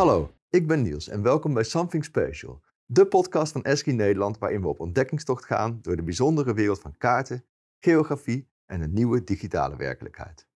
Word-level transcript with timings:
Hallo, 0.00 0.34
ik 0.50 0.66
ben 0.66 0.82
Niels 0.82 1.08
en 1.08 1.22
welkom 1.22 1.54
bij 1.54 1.64
Something 1.64 2.04
Special, 2.04 2.62
de 2.84 3.06
podcast 3.06 3.52
van 3.52 3.62
Esky 3.62 3.90
Nederland 3.90 4.38
waarin 4.38 4.60
we 4.60 4.68
op 4.68 4.80
ontdekkingstocht 4.80 5.44
gaan 5.44 5.78
door 5.82 5.96
de 5.96 6.02
bijzondere 6.02 6.54
wereld 6.54 6.80
van 6.80 6.96
kaarten, 6.96 7.46
geografie 7.80 8.48
en 8.66 8.80
een 8.80 8.92
nieuwe 8.92 9.24
digitale 9.24 9.76
werkelijkheid. 9.76 10.48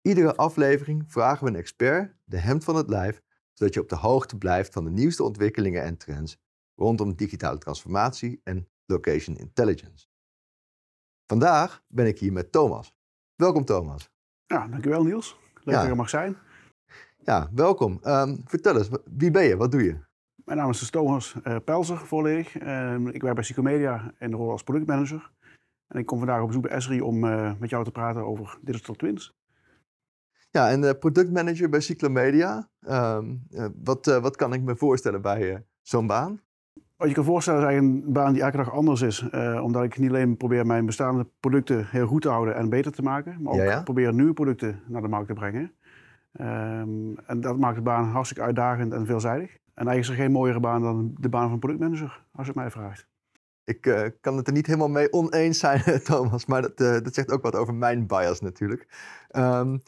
Iedere 0.00 0.36
aflevering 0.36 1.04
vragen 1.06 1.44
we 1.44 1.50
een 1.50 1.56
expert 1.56 2.16
de 2.24 2.38
hemd 2.38 2.64
van 2.64 2.76
het 2.76 2.88
lijf, 2.88 3.22
zodat 3.52 3.74
je 3.74 3.80
op 3.80 3.88
de 3.88 3.96
hoogte 3.96 4.38
blijft 4.38 4.72
van 4.72 4.84
de 4.84 4.90
nieuwste 4.90 5.22
ontwikkelingen 5.22 5.82
en 5.82 5.96
trends 5.96 6.38
rondom 6.74 7.14
digitale 7.14 7.58
transformatie 7.58 8.40
en 8.44 8.68
location 8.86 9.36
intelligence. 9.36 10.06
Vandaag 11.26 11.84
ben 11.88 12.06
ik 12.06 12.18
hier 12.18 12.32
met 12.32 12.52
Thomas. 12.52 12.94
Welkom 13.34 13.64
Thomas. 13.64 14.10
Ja, 14.46 14.66
dankjewel 14.66 15.02
Niels. 15.02 15.38
Leuk 15.54 15.64
Ja. 15.64 15.72
dat 15.72 15.82
je 15.82 15.88
er 15.88 15.96
mag 15.96 16.08
zijn. 16.08 16.36
Ja, 17.24 17.48
welkom. 17.54 17.98
Ehm, 18.02 18.36
vertel 18.44 18.76
eens, 18.76 18.88
wie 19.16 19.30
ben 19.30 19.44
je? 19.44 19.56
Wat 19.56 19.70
doe 19.70 19.84
je? 19.84 19.96
Mijn 20.44 20.58
naam 20.58 20.70
is 20.70 20.90
Thomas 20.90 21.34
eh, 21.42 21.56
Pelzer, 21.64 21.98
volledig. 21.98 22.58
Ehm, 22.58 23.06
ik 23.06 23.22
werk 23.22 23.34
bij 23.34 23.42
Psychomedia 23.42 24.12
in 24.18 24.30
de 24.30 24.36
rol 24.36 24.50
als 24.50 24.62
productmanager. 24.62 25.30
En 25.86 25.98
ik 25.98 26.06
kom 26.06 26.18
vandaag 26.18 26.40
op 26.40 26.46
bezoek 26.46 26.62
bij 26.62 26.70
Esri 26.70 27.00
om 27.00 27.24
eh, 27.24 27.52
met 27.58 27.70
jou 27.70 27.84
te 27.84 27.90
praten 27.90 28.26
over 28.26 28.58
digital 28.60 28.94
twins. 28.94 29.34
Ja, 30.50 30.70
en 30.70 30.98
productmanager 30.98 31.68
bij 31.68 31.80
Cyclomedia. 31.80 32.68
Ehm, 32.80 33.34
eh, 33.50 33.66
wat, 33.84 34.06
wat 34.06 34.36
kan 34.36 34.52
ik 34.52 34.62
me 34.62 34.76
voorstellen 34.76 35.22
bij 35.22 35.64
zo'n 35.82 36.06
baan? 36.06 36.40
Wat 36.96 37.08
je 37.08 37.14
kan 37.14 37.24
voorstellen 37.24 37.60
is 37.60 37.66
eigenlijk 37.66 38.06
een 38.06 38.12
baan 38.12 38.32
die 38.32 38.42
elke 38.42 38.56
dag 38.56 38.72
anders 38.72 39.00
is. 39.00 39.28
omdat 39.62 39.82
ik 39.82 39.98
niet 39.98 40.10
alleen 40.10 40.36
probeer 40.36 40.66
mijn 40.66 40.86
bestaande 40.86 41.26
producten 41.40 41.86
heel 41.86 42.06
goed 42.06 42.22
te 42.22 42.28
houden 42.28 42.54
en 42.54 42.68
beter 42.68 42.92
te 42.92 43.02
maken. 43.02 43.42
Maar 43.42 43.52
ook 43.52 43.58
Ja, 43.58 43.64
ja. 43.64 43.82
probeer 43.82 44.14
nieuwe 44.14 44.32
producten 44.32 44.80
naar 44.86 45.02
de 45.02 45.08
markt 45.08 45.26
te 45.28 45.34
brengen. 45.34 45.72
Ehm, 46.34 47.14
en 47.26 47.40
dat 47.40 47.58
maakt 47.58 47.76
de 47.76 47.82
baan 47.82 48.04
hartstikke 48.04 48.44
uitdagend 48.44 48.92
en 48.92 49.06
veelzijdig. 49.06 49.50
En 49.52 49.86
eigenlijk 49.86 49.98
is 49.98 50.08
er 50.08 50.24
geen 50.24 50.32
mooiere 50.32 50.60
baan 50.60 50.82
dan 50.82 51.14
de 51.20 51.28
baan 51.28 51.48
van 51.48 51.58
productmanager, 51.58 52.24
als 52.32 52.46
je 52.46 52.52
het 52.52 52.60
mij 52.60 52.70
vraagt. 52.70 53.06
Ik 53.64 53.86
eh, 53.86 54.10
kan 54.20 54.36
het 54.36 54.46
er 54.46 54.52
niet 54.52 54.66
helemaal 54.66 54.88
mee 54.88 55.12
oneens 55.12 55.58
zijn, 55.58 55.82
Thomas, 56.04 56.46
maar 56.46 56.62
dat, 56.62 56.80
eh, 56.80 57.00
dat 57.02 57.14
zegt 57.14 57.30
ook 57.30 57.42
wat 57.42 57.56
over 57.56 57.74
mijn 57.74 58.06
bias 58.06 58.40
natuurlijk. 58.40 58.86
Ehm, 59.28 59.78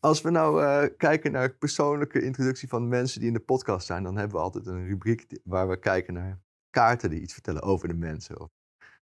als 0.00 0.20
we 0.20 0.30
nou 0.30 0.62
eh, 0.62 0.88
kijken 0.96 1.32
naar 1.32 1.50
persoonlijke 1.50 2.22
introductie 2.22 2.68
van 2.68 2.88
mensen 2.88 3.18
die 3.18 3.28
in 3.28 3.34
de 3.34 3.40
podcast 3.40 3.86
zijn, 3.86 4.02
dan 4.02 4.16
hebben 4.16 4.36
we 4.36 4.42
altijd 4.42 4.66
een 4.66 4.86
rubriek 4.86 5.40
waar 5.44 5.68
we 5.68 5.78
kijken 5.78 6.14
naar 6.14 6.38
kaarten 6.70 7.10
die 7.10 7.20
iets 7.20 7.32
vertellen 7.32 7.62
over 7.62 7.88
de 7.88 7.94
mensen. 7.94 8.40
Of 8.40 8.50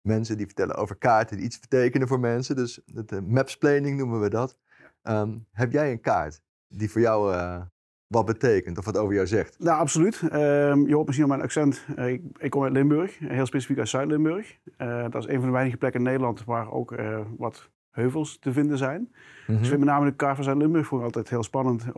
mensen 0.01 0.37
die 0.37 0.45
vertellen 0.45 0.75
over 0.75 0.95
kaarten 0.95 1.37
die 1.37 1.45
iets 1.45 1.59
betekenen 1.59 2.07
voor 2.07 2.19
mensen. 2.19 2.55
Dus 2.55 2.81
het 2.93 3.11
eh, 3.11 3.19
mapsplaining 3.19 3.97
noemen 3.97 4.21
we 4.21 4.29
dat. 4.29 4.57
Ehm, 5.01 5.37
heb 5.51 5.71
jij 5.71 5.91
een 5.91 6.01
kaart 6.01 6.41
die 6.73 6.91
voor 6.91 7.01
jou 7.01 7.33
eh, 7.33 7.61
wat 8.07 8.25
betekent 8.25 8.77
of 8.77 8.85
wat 8.85 8.97
over 8.97 9.13
jou 9.13 9.27
zegt? 9.27 9.59
Nou, 9.59 9.79
absoluut. 9.79 10.21
Ehm, 10.29 10.87
je 10.87 10.93
hoort 10.93 11.05
misschien 11.05 11.23
aan 11.23 11.37
mijn 11.37 11.41
accent. 11.41 11.85
Eh, 11.95 12.07
ik, 12.07 12.21
ik 12.37 12.49
kom 12.49 12.63
uit 12.63 12.73
Limburg, 12.73 13.19
heel 13.19 13.45
specifiek 13.45 13.77
uit 13.77 13.89
Zuid-Limburg. 13.89 14.57
Eh, 14.77 15.05
dat 15.09 15.23
is 15.23 15.27
een 15.27 15.37
van 15.37 15.45
de 15.45 15.51
weinige 15.51 15.77
plekken 15.77 15.99
in 15.99 16.05
Nederland 16.05 16.43
waar 16.43 16.71
ook 16.71 16.95
wat 17.37 17.69
heuvels 17.91 18.39
te 18.39 18.53
vinden 18.53 18.77
zijn. 18.77 19.11
Dus 19.47 19.57
ik 19.57 19.65
vind 19.65 19.79
met 19.79 19.89
name 19.89 20.05
de 20.05 20.15
kaart 20.15 20.35
van 20.35 20.43
Zuid-Limburg 20.43 20.85
voor 20.85 21.03
altijd 21.03 21.29
heel 21.29 21.43
spannend 21.43 21.91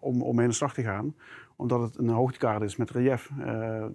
om, 0.00 0.22
om 0.22 0.34
mee 0.34 0.44
aan 0.44 0.50
de 0.50 0.56
slag 0.56 0.74
te 0.74 0.82
gaan. 0.82 1.14
Omdat 1.56 1.80
het 1.80 1.98
een 1.98 2.08
hoogtekaart 2.08 2.62
is 2.62 2.76
met 2.76 2.90
relief, 2.90 3.30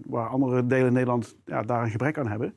waar 0.05 0.27
andere 0.27 0.65
delen 0.65 0.87
in 0.87 0.93
Nederland 0.93 1.37
ja, 1.45 1.61
daar 1.61 1.83
een 1.83 1.89
gebrek 1.89 2.17
aan 2.17 2.27
hebben. 2.27 2.55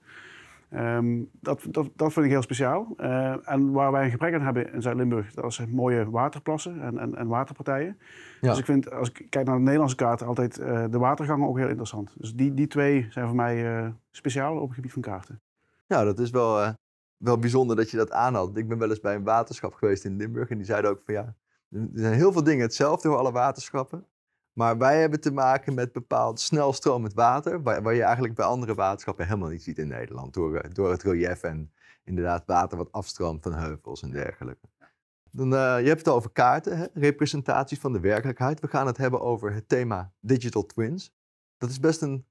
Ehm, 0.71 1.23
dat, 1.33 1.67
dat, 1.71 1.91
dat 1.97 2.13
vind 2.13 2.25
ik 2.27 2.33
heel 2.33 2.43
speciaal. 2.43 2.95
Eh, 2.97 3.51
en 3.51 3.73
waar 3.73 3.93
wij 3.93 4.05
een 4.05 4.11
gebrek 4.11 4.35
aan 4.35 4.41
hebben 4.41 4.73
in 4.73 4.83
Zuid-Limburg, 4.83 5.35
dat 5.35 5.45
is 5.45 5.67
mooie 5.67 6.11
waterplassen 6.11 6.83
en, 6.83 6.99
en, 6.99 7.15
en 7.15 7.27
waterpartijen. 7.27 7.99
Ja. 8.41 8.49
Dus 8.49 8.59
ik 8.59 8.65
vind, 8.65 8.91
als 8.91 9.09
ik 9.09 9.27
kijk 9.31 9.47
naar 9.47 9.57
de 9.57 9.63
Nederlandse 9.63 9.97
kaart, 9.97 10.23
altijd 10.23 10.59
eh, 10.59 10.84
de 10.91 10.99
watergangen 10.99 11.49
ook 11.49 11.59
heel 11.59 11.69
interessant. 11.69 12.15
Dus 12.17 12.34
die, 12.34 12.55
die 12.55 12.67
twee 12.67 13.07
zijn 13.11 13.27
voor 13.27 13.37
mij 13.37 13.78
eh, 13.78 13.89
speciaal 14.11 14.57
op 14.57 14.67
het 14.67 14.75
gebied 14.75 14.93
van 14.93 15.03
kaarten. 15.03 15.41
Ja, 15.87 16.05
dat 16.05 16.19
is 16.19 16.31
wel, 16.31 16.75
wel 17.17 17.39
bijzonder 17.39 17.77
dat 17.77 17.91
je 17.91 17.97
dat 17.97 18.11
aanhaalt. 18.11 18.57
Ik 18.57 18.69
ben 18.69 18.78
wel 18.78 18.89
eens 18.89 19.01
bij 19.01 19.15
een 19.15 19.25
waterschap 19.25 19.75
geweest 19.75 20.05
in 20.05 20.17
Limburg 20.17 20.51
en 20.51 20.57
die 20.57 20.67
zeiden 20.67 20.91
ook 20.91 21.01
van 21.05 21.15
ja, 21.15 21.34
er 21.71 21.89
zijn 21.93 22.15
heel 22.15 22.33
veel 22.33 22.45
dingen 22.45 22.62
hetzelfde 22.62 23.09
voor 23.09 23.19
alle 23.19 23.33
waterschappen. 23.33 24.07
Maar 24.59 24.79
wij 24.79 25.01
hebben 25.01 25.21
te 25.21 25.33
maken 25.33 25.75
met 25.75 25.93
bepaald 25.93 26.41
snelstromend 26.41 27.15
water, 27.15 27.63
waar, 27.63 27.83
waar 27.83 27.95
je 27.95 28.03
eigenlijk 28.03 28.35
bij 28.35 28.45
andere 28.45 28.75
waterschappen 28.75 29.27
helemaal 29.27 29.49
niet 29.49 29.63
ziet 29.63 29.79
in 29.79 29.89
Nederland. 29.89 30.35
Door, 30.35 30.57
eh, 30.57 30.71
door 30.73 30.91
het 30.91 31.03
relief 31.03 31.43
en 31.43 31.73
inderdaad 32.05 32.47
water 32.47 32.79
wat 32.79 32.93
afstroomt 32.93 33.43
van 33.43 33.53
heuvels 33.53 34.03
en 34.03 34.11
dergelijke. 34.11 34.67
Dan, 35.31 35.55
eh, 35.55 35.81
je 35.81 35.87
hebt 35.87 35.99
het 35.99 36.09
over 36.09 36.31
kaarten, 36.31 36.79
hè? 36.79 36.87
representaties 36.95 37.79
van 37.79 37.93
de 37.93 38.01
werkelijkheid. 38.01 38.61
We 38.61 38.69
gaan 38.69 38.87
het 38.87 38.97
hebben 38.97 39.21
over 39.21 39.53
het 39.53 39.69
thema 39.69 40.13
digital 40.21 40.67
twins. 40.67 41.13
Dat 41.57 41.71
is 41.71 41.81
best 41.81 42.03
een 42.03 42.27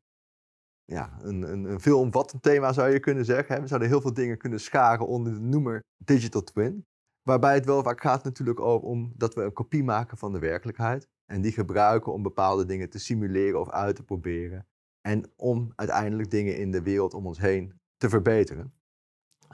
ja, 0.86 1.18
een, 1.22 1.42
een, 1.42 1.80
veelomvattend 1.80 2.42
thema 2.42 2.74
zou 2.74 2.90
je 2.90 3.00
kunnen 3.00 3.26
zeggen. 3.26 3.62
We 3.62 3.68
zouden 3.68 3.90
heel 3.90 4.02
veel 4.02 4.14
dingen 4.14 4.38
kunnen 4.38 4.60
scharen 4.60 5.08
onder 5.08 5.34
de 5.34 5.40
noemer 5.40 5.84
digital 5.98 6.44
twin. 6.44 6.86
Waarbij 7.22 7.54
het 7.54 7.66
wel 7.66 7.84
vaak 7.84 8.02
gaat 8.02 8.24
natuurlijk 8.24 8.60
over 8.60 8.88
om 8.88 9.14
dat 9.16 9.36
we 9.36 9.44
een 9.44 9.54
kopie 9.54 9.84
maken 9.84 10.18
van 10.18 10.32
de 10.32 10.40
werkelijkheid. 10.40 11.08
En 11.28 11.42
die 11.42 11.52
gebruiken 11.52 12.14
om 12.14 12.24
bepaalde 12.24 12.66
dingen 12.66 12.90
te 12.90 13.00
simuleren 13.00 13.60
of 13.60 13.70
uit 13.70 13.96
te 13.96 14.04
proberen. 14.04 14.68
En 15.02 15.32
om 15.36 15.72
uiteindelijk 15.76 16.32
dingen 16.32 16.58
in 16.58 16.72
de 16.72 16.82
wereld 16.82 17.14
om 17.14 17.26
ons 17.26 17.40
heen 17.40 17.74
te 17.98 18.10
verbeteren. 18.10 18.74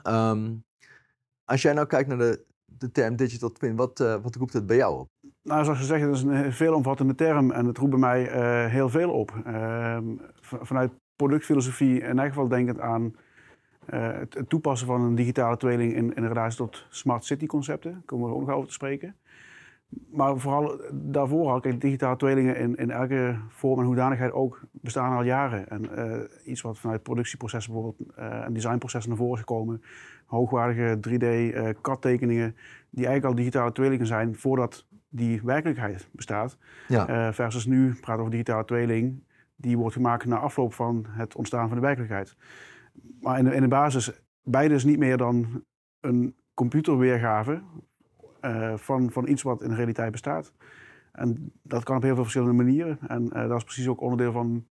Ehm, 0.02 0.54
als 1.44 1.62
jij 1.62 1.72
nou 1.72 1.86
kijkt 1.86 2.08
naar 2.08 2.18
de, 2.18 2.44
de 2.64 2.90
term 2.90 3.16
digital 3.16 3.52
twin, 3.52 3.76
wat, 3.76 4.00
eh, 4.00 4.22
wat 4.22 4.34
roept 4.34 4.52
het 4.52 4.66
bij 4.66 4.76
jou 4.76 4.98
op? 4.98 5.08
Nou, 5.42 5.64
zoals 5.64 5.78
gezegd, 5.78 6.04
het 6.04 6.14
is 6.14 6.22
een 6.22 6.52
veelomvattende 6.52 7.14
term 7.14 7.50
en 7.50 7.66
het 7.66 7.78
roept 7.78 7.90
bij 7.90 7.98
mij 7.98 8.28
eh, 8.30 8.70
heel 8.70 8.88
veel 8.88 9.10
op. 9.10 9.42
Ehm, 9.44 10.16
vanuit 10.40 10.92
productfilosofie 11.16 12.00
in 12.00 12.08
ieder 12.08 12.24
geval 12.24 12.48
denkend 12.48 12.80
aan 12.80 13.14
eh, 13.86 14.12
het, 14.12 14.34
het 14.34 14.48
toepassen 14.48 14.86
van 14.86 15.00
een 15.00 15.14
digitale 15.14 15.56
tweeling 15.56 15.94
in, 15.94 16.14
in 16.14 16.26
relatie 16.26 16.56
tot 16.56 16.86
smart 16.88 17.24
city 17.24 17.46
concepten. 17.46 17.92
Daar 17.92 18.02
komen 18.04 18.28
we 18.28 18.34
ook 18.34 18.40
nog 18.40 18.54
over 18.54 18.68
te 18.68 18.74
spreken. 18.74 19.16
Maar 20.10 20.38
vooral 20.38 20.80
daarvoor 20.92 21.50
al, 21.50 21.60
kijk, 21.60 21.80
digitale 21.80 22.16
tweelingen 22.16 22.56
in, 22.56 22.76
in 22.76 22.90
elke 22.90 23.36
vorm 23.48 23.78
en 23.78 23.86
hoedanigheid 23.86 24.32
ook 24.32 24.60
bestaan 24.70 25.16
al 25.16 25.22
jaren. 25.22 25.68
En 25.68 25.96
eh, 25.96 26.20
iets 26.44 26.60
wat 26.60 26.78
vanuit 26.78 27.02
productieprocessen 27.02 27.72
bijvoorbeeld 27.72 28.14
eh, 28.16 28.44
en 28.44 28.52
designprocessen 28.52 29.10
naar 29.10 29.20
voren 29.20 29.34
is 29.34 29.40
gekomen. 29.40 29.82
Hoogwaardige 30.26 30.96
3D-CAD-tekeningen 30.96 32.56
die 32.90 33.06
eigenlijk 33.06 33.24
al 33.24 33.34
digitale 33.34 33.72
tweelingen 33.72 34.06
zijn 34.06 34.36
voordat 34.36 34.86
die 35.08 35.40
werkelijkheid 35.44 36.08
bestaat. 36.12 36.58
Ja, 36.88 37.08
Eh, 37.08 37.32
versus 37.32 37.66
nu 37.66 37.88
praten 37.88 38.14
we 38.14 38.18
over 38.18 38.30
digitale 38.30 38.64
tweeling, 38.64 39.22
die 39.56 39.78
wordt 39.78 39.94
gemaakt 39.94 40.24
na 40.24 40.36
afloop 40.36 40.74
van 40.74 41.06
het 41.08 41.36
ontstaan 41.36 41.68
van 41.68 41.76
de 41.76 41.82
werkelijkheid. 41.82 42.36
Maar 43.20 43.38
in 43.38 43.44
de, 43.44 43.54
in 43.54 43.62
de 43.62 43.68
basis, 43.68 44.22
beide 44.42 44.74
is 44.74 44.84
niet 44.84 44.98
meer 44.98 45.16
dan 45.16 45.64
een 46.00 46.34
computerweergave 46.54 47.52
eh, 47.52 47.60
van, 48.74 49.10
van 49.10 49.28
iets 49.28 49.42
wat 49.42 49.62
in 49.62 49.68
de 49.68 49.74
realiteit 49.74 50.10
bestaat. 50.10 50.52
En 51.12 51.52
dat 51.62 51.84
kan 51.84 51.96
op 51.96 52.02
heel 52.02 52.14
veel 52.14 52.22
verschillende 52.22 52.62
manieren. 52.62 52.98
En 53.06 53.32
eh, 53.32 53.48
dat 53.48 53.56
is 53.56 53.64
precies 53.64 53.88
ook 53.88 54.00
onderdeel 54.00 54.32
van 54.32 54.66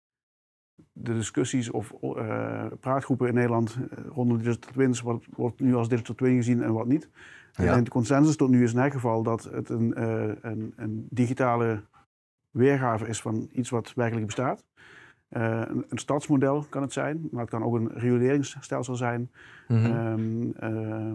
de 0.94 1.13
discussies 1.13 1.72
of 1.72 1.94
eh, 2.02 2.66
praatgroepen 2.80 3.28
in 3.28 3.34
Nederland 3.34 3.78
eh, 3.91 3.97
rondom 4.13 4.38
digital 4.38 4.72
twins. 4.72 5.02
Wat 5.02 5.25
wordt 5.35 5.59
nu 5.59 5.75
als 5.75 5.90
digital 5.90 6.16
twin 6.16 6.35
gezien 6.35 6.63
en 6.63 6.74
wat 6.74 6.88
niet. 6.88 7.09
Ja. 7.53 7.75
En 7.75 7.84
de 7.84 7.90
consensus 7.90 8.35
tot 8.35 8.50
nu 8.50 8.63
is 8.63 8.74
in 8.74 8.80
elk 8.80 8.94
geval 8.94 9.24
dat 9.24 9.44
het 9.44 9.69
een, 9.69 9.94
eh, 9.94 10.31
een, 10.41 10.74
een 10.75 11.07
digitale 11.09 11.84
weergave 12.51 13.07
is 13.07 13.22
van 13.22 13.50
iets 13.51 13.69
wat 13.69 13.94
werkelijk 13.96 14.25
bestaat. 14.25 14.66
Eh, 15.29 15.62
een, 15.67 15.85
een 15.90 15.97
stadsmodel 15.97 16.66
kan 16.69 16.81
het 16.81 16.94
zijn, 16.94 17.28
maar 17.31 17.41
het 17.41 17.50
kan 17.50 17.63
ook 17.63 17.75
een 17.75 17.91
rioleringsstelsel 17.94 18.95
zijn. 18.95 19.31
Eh, 20.56 21.13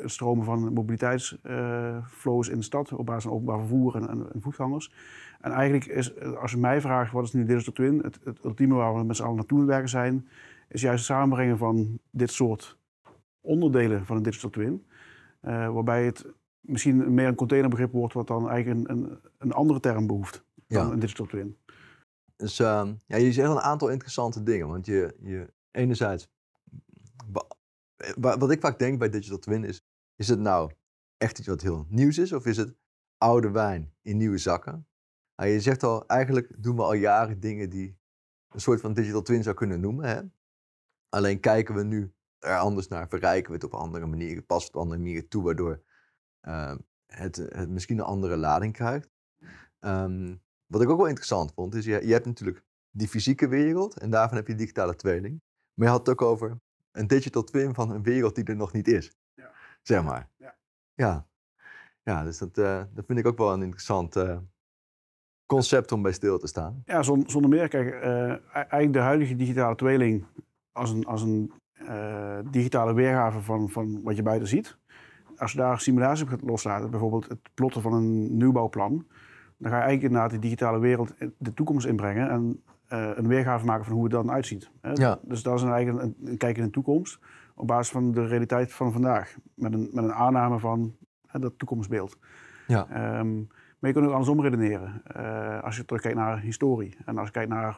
het 0.00 0.10
stromen 0.10 0.44
van 0.44 0.72
mobiliteitsflows 0.72 2.48
in 2.48 2.56
de 2.56 2.62
stad 2.64 2.92
op 2.92 3.06
basis 3.06 3.22
van 3.24 3.32
openbaar 3.32 3.58
vervoer 3.58 3.96
en, 3.96 4.08
en, 4.08 4.26
en 4.32 4.40
voetgangers. 4.40 4.92
En 5.40 5.50
eigenlijk 5.52 5.84
is, 5.86 6.14
eh, 6.14 6.32
als 6.32 6.50
je 6.50 6.56
mij 6.58 6.80
vraagt 6.80 7.12
wat 7.12 7.24
is 7.24 7.32
nu 7.32 7.44
digital 7.44 7.72
twin, 7.72 7.98
het, 8.02 8.20
het 8.24 8.44
ultieme 8.44 8.74
waar 8.74 8.94
we 8.94 9.04
met 9.04 9.16
z'n 9.16 9.22
allen 9.22 9.36
naartoe 9.36 9.56
aan 9.58 9.64
het 9.64 9.72
werken 9.72 9.90
zijn, 9.90 10.28
is 10.68 10.80
juist 10.80 11.06
het 11.08 11.16
samenbrengen 11.16 11.58
van 11.58 11.98
dit 12.10 12.30
soort 12.30 12.78
onderdelen 13.40 14.06
van 14.06 14.16
een 14.16 14.22
digital 14.22 14.50
twin. 14.50 14.84
eh, 15.40 15.72
waarbij 15.72 16.04
het 16.04 16.26
misschien 16.60 17.14
meer 17.14 17.26
een 17.26 17.34
containerbegrip 17.34 17.92
wordt 17.92 18.14
wat 18.14 18.26
dan 18.26 18.48
eigenlijk 18.50 18.88
een, 18.88 18.96
een, 18.96 19.18
een 19.38 19.52
andere 19.52 19.80
term 19.80 20.06
behoeft 20.06 20.44
dan 20.66 20.86
Ja. 20.86 20.92
een 20.92 20.98
digital 20.98 21.26
twin. 21.26 21.56
Dus 22.40 22.58
ehm, 22.58 22.94
ja, 23.06 23.16
je 23.16 23.32
zegt 23.32 23.50
een 23.50 23.60
aantal 23.60 23.88
interessante 23.88 24.42
dingen. 24.42 24.68
Want 24.68 24.86
je, 24.86 25.16
je 25.20 25.52
enerzijds, 25.70 26.28
wa- 28.18 28.38
wat 28.38 28.50
ik 28.50 28.60
vaak 28.60 28.78
denk 28.78 28.98
bij 28.98 29.10
Digital 29.10 29.38
Twin 29.38 29.64
is, 29.64 29.84
is 30.16 30.28
het 30.28 30.38
nou 30.38 30.72
echt 31.16 31.38
iets 31.38 31.48
wat 31.48 31.60
heel 31.60 31.86
nieuws 31.88 32.18
is? 32.18 32.32
Of 32.32 32.46
is 32.46 32.56
het 32.56 32.74
oude 33.18 33.50
wijn 33.50 33.94
in 34.02 34.16
nieuwe 34.16 34.38
zakken? 34.38 34.88
Nou, 35.36 35.50
je 35.50 35.60
zegt 35.60 35.82
al, 35.82 36.06
eigenlijk 36.06 36.62
doen 36.62 36.76
we 36.76 36.82
al 36.82 36.92
jaren 36.92 37.40
dingen 37.40 37.70
die 37.70 37.98
een 38.48 38.60
soort 38.60 38.80
van 38.80 38.94
Digital 38.94 39.22
Twin 39.22 39.42
zou 39.42 39.54
kunnen 39.56 39.80
noemen. 39.80 40.04
Hè? 40.04 40.20
Alleen 41.08 41.40
kijken 41.40 41.74
we 41.74 41.82
nu 41.82 42.14
er 42.38 42.58
anders 42.58 42.88
naar, 42.88 43.08
verrijken 43.08 43.48
we 43.50 43.54
het 43.56 43.64
op 43.64 43.74
andere 43.74 44.06
manieren, 44.06 44.46
passen 44.46 44.66
het 44.66 44.76
op 44.76 44.82
andere 44.82 45.00
manieren 45.00 45.28
toe, 45.28 45.42
waardoor 45.42 45.82
ehm, 46.40 46.78
het, 47.06 47.36
het 47.36 47.68
misschien 47.68 47.98
een 47.98 48.04
andere 48.04 48.36
lading 48.36 48.72
krijgt. 48.72 49.10
Ehm, 49.78 50.36
wat 50.70 50.82
ik 50.82 50.88
ook 50.88 50.96
wel 50.96 51.06
interessant 51.06 51.52
vond, 51.52 51.74
is 51.74 51.84
je, 51.84 52.06
je 52.06 52.12
hebt 52.12 52.26
natuurlijk 52.26 52.62
die 52.90 53.08
fysieke 53.08 53.48
wereld 53.48 53.98
en 53.98 54.10
daarvan 54.10 54.36
heb 54.36 54.46
je 54.46 54.54
digitale 54.54 54.96
tweeling. 54.96 55.40
Maar 55.74 55.86
je 55.86 55.92
had 55.92 56.06
het 56.06 56.08
ook 56.08 56.22
over 56.22 56.58
een 56.92 57.06
digital 57.06 57.44
twin 57.44 57.74
van 57.74 57.90
een 57.90 58.02
wereld 58.02 58.34
die 58.34 58.44
er 58.44 58.56
nog 58.56 58.72
niet 58.72 58.88
is. 58.88 59.12
Ja. 59.34 59.50
Zeg 59.82 60.04
maar. 60.04 60.28
Ja. 60.36 60.54
Ja, 60.94 61.26
ja 62.02 62.24
dus 62.24 62.38
dat, 62.38 62.58
uh, 62.58 62.82
dat 62.92 63.04
vind 63.06 63.18
ik 63.18 63.26
ook 63.26 63.38
wel 63.38 63.52
een 63.52 63.62
interessant 63.62 64.16
uh, 64.16 64.36
concept 65.46 65.92
om 65.92 66.02
bij 66.02 66.12
stil 66.12 66.38
te 66.38 66.46
staan. 66.46 66.82
Ja, 66.84 67.02
zonder 67.02 67.48
meer. 67.48 67.68
Kijk, 67.68 68.04
uh, 68.04 68.54
eigenlijk 68.54 68.92
de 68.92 68.98
huidige 68.98 69.36
digitale 69.36 69.74
tweeling 69.74 70.24
als 70.72 70.90
een, 70.90 71.06
als 71.06 71.22
een 71.22 71.52
digitale 72.50 72.94
weergave 72.94 73.40
van, 73.40 73.70
van 73.70 74.02
wat 74.02 74.16
je 74.16 74.22
buiten 74.22 74.48
ziet. 74.48 74.78
Als 75.36 75.52
je 75.52 75.58
daar 75.58 75.80
simulatie 75.80 76.24
op 76.24 76.30
gaat 76.30 76.42
loslaten, 76.42 76.90
bijvoorbeeld 76.90 77.28
het 77.28 77.40
plotten 77.54 77.82
van 77.82 77.92
een 77.92 78.36
nieuwbouwplan, 78.36 79.06
dan 79.60 79.70
ga 79.70 79.76
je 79.76 79.82
eigenlijk 79.82 80.02
inderdaad 80.02 80.30
die 80.30 80.38
digitale 80.38 80.78
wereld 80.78 81.14
de 81.38 81.54
toekomst 81.54 81.86
inbrengen 81.86 82.30
en 82.30 82.62
uh, 82.92 83.10
een 83.14 83.28
weergave 83.28 83.64
maken 83.64 83.84
van 83.84 83.94
hoe 83.94 84.02
het 84.02 84.12
dan 84.12 84.30
uitziet. 84.30 84.70
Hè? 84.80 84.90
Ja. 84.92 85.18
Dus 85.22 85.42
dat 85.42 85.56
is 85.56 85.62
een, 85.62 85.72
eigenlijk 85.72 86.04
een, 86.04 86.28
een, 86.28 86.36
kijk 86.36 86.58
in 86.58 86.64
de 86.64 86.70
toekomst 86.70 87.18
op 87.54 87.66
basis 87.66 87.92
van 87.92 88.12
de 88.12 88.26
realiteit 88.26 88.72
van 88.72 88.92
vandaag. 88.92 89.36
Met 89.54 89.72
een, 89.72 89.88
met 89.92 90.04
een 90.04 90.12
aanname 90.12 90.58
van 90.58 90.96
hè, 91.26 91.38
dat 91.38 91.58
toekomstbeeld. 91.58 92.18
Ja. 92.66 93.18
Um, 93.18 93.48
maar 93.78 93.90
je 93.90 93.96
kunt 93.96 94.06
ook 94.06 94.12
andersom 94.12 94.40
redeneren. 94.40 95.02
Uh, 95.16 95.62
als 95.62 95.76
je 95.76 95.84
terugkijkt 95.84 96.16
naar 96.16 96.40
historie 96.40 96.96
en 97.04 97.18
als 97.18 97.26
je 97.26 97.32
kijkt 97.32 97.50
naar 97.50 97.76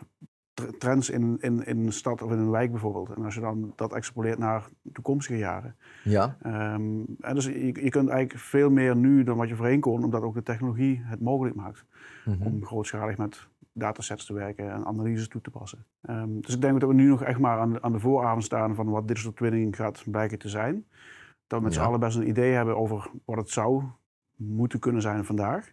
trends 0.78 1.10
in, 1.10 1.36
in, 1.40 1.66
in 1.66 1.78
een 1.78 1.92
stad 1.92 2.22
of 2.22 2.30
in 2.30 2.38
een 2.38 2.50
wijk 2.50 2.70
bijvoorbeeld. 2.70 3.10
En 3.10 3.24
als 3.24 3.34
je 3.34 3.40
dan 3.40 3.72
dat 3.76 3.92
extrapoleert 3.94 4.38
naar 4.38 4.68
toekomstige 4.92 5.38
jaren. 5.38 5.76
Ja. 6.04 6.36
Um, 6.46 7.04
en 7.20 7.34
dus 7.34 7.44
je, 7.44 7.64
je 7.64 7.90
kunt 7.90 8.08
eigenlijk 8.08 8.40
veel 8.40 8.70
meer 8.70 8.96
nu 8.96 9.22
dan 9.24 9.36
wat 9.36 9.48
je 9.48 9.56
voorheen 9.56 9.80
kon, 9.80 10.04
omdat 10.04 10.22
ook 10.22 10.34
de 10.34 10.42
technologie 10.42 11.00
het 11.04 11.20
mogelijk 11.20 11.56
maakt. 11.56 11.84
Mm 12.24 12.34
-hmm. 12.34 12.46
Om 12.46 12.64
grootschalig 12.64 13.18
met 13.18 13.48
datasets 13.72 14.26
te 14.26 14.32
werken 14.32 14.72
en 14.72 14.84
analyses 14.84 15.28
toe 15.28 15.40
te 15.40 15.50
passen. 15.50 15.86
Um, 16.10 16.40
dus 16.40 16.54
ik 16.54 16.60
denk 16.60 16.80
dat 16.80 16.88
we 16.88 16.94
nu 16.94 17.08
nog 17.08 17.22
echt 17.22 17.38
maar 17.38 17.58
aan 17.58 17.72
de, 17.72 17.82
aan 17.82 17.92
de 17.92 18.00
vooravond 18.00 18.44
staan 18.44 18.74
van 18.74 18.90
wat 18.90 19.08
digital 19.08 19.32
twinning 19.32 19.76
gaat 19.76 20.04
blijken 20.06 20.38
te 20.38 20.48
zijn. 20.48 20.84
Dat 21.46 21.58
we 21.58 21.64
met 21.64 21.74
Ja. 21.74 21.80
z'n 21.80 21.86
allen 21.86 22.00
best 22.00 22.16
een 22.16 22.28
idee 22.28 22.52
hebben 22.52 22.76
over 22.76 23.10
wat 23.24 23.36
het 23.36 23.50
zou 23.50 23.82
moeten 24.36 24.78
kunnen 24.78 25.02
zijn 25.02 25.24
vandaag. 25.24 25.72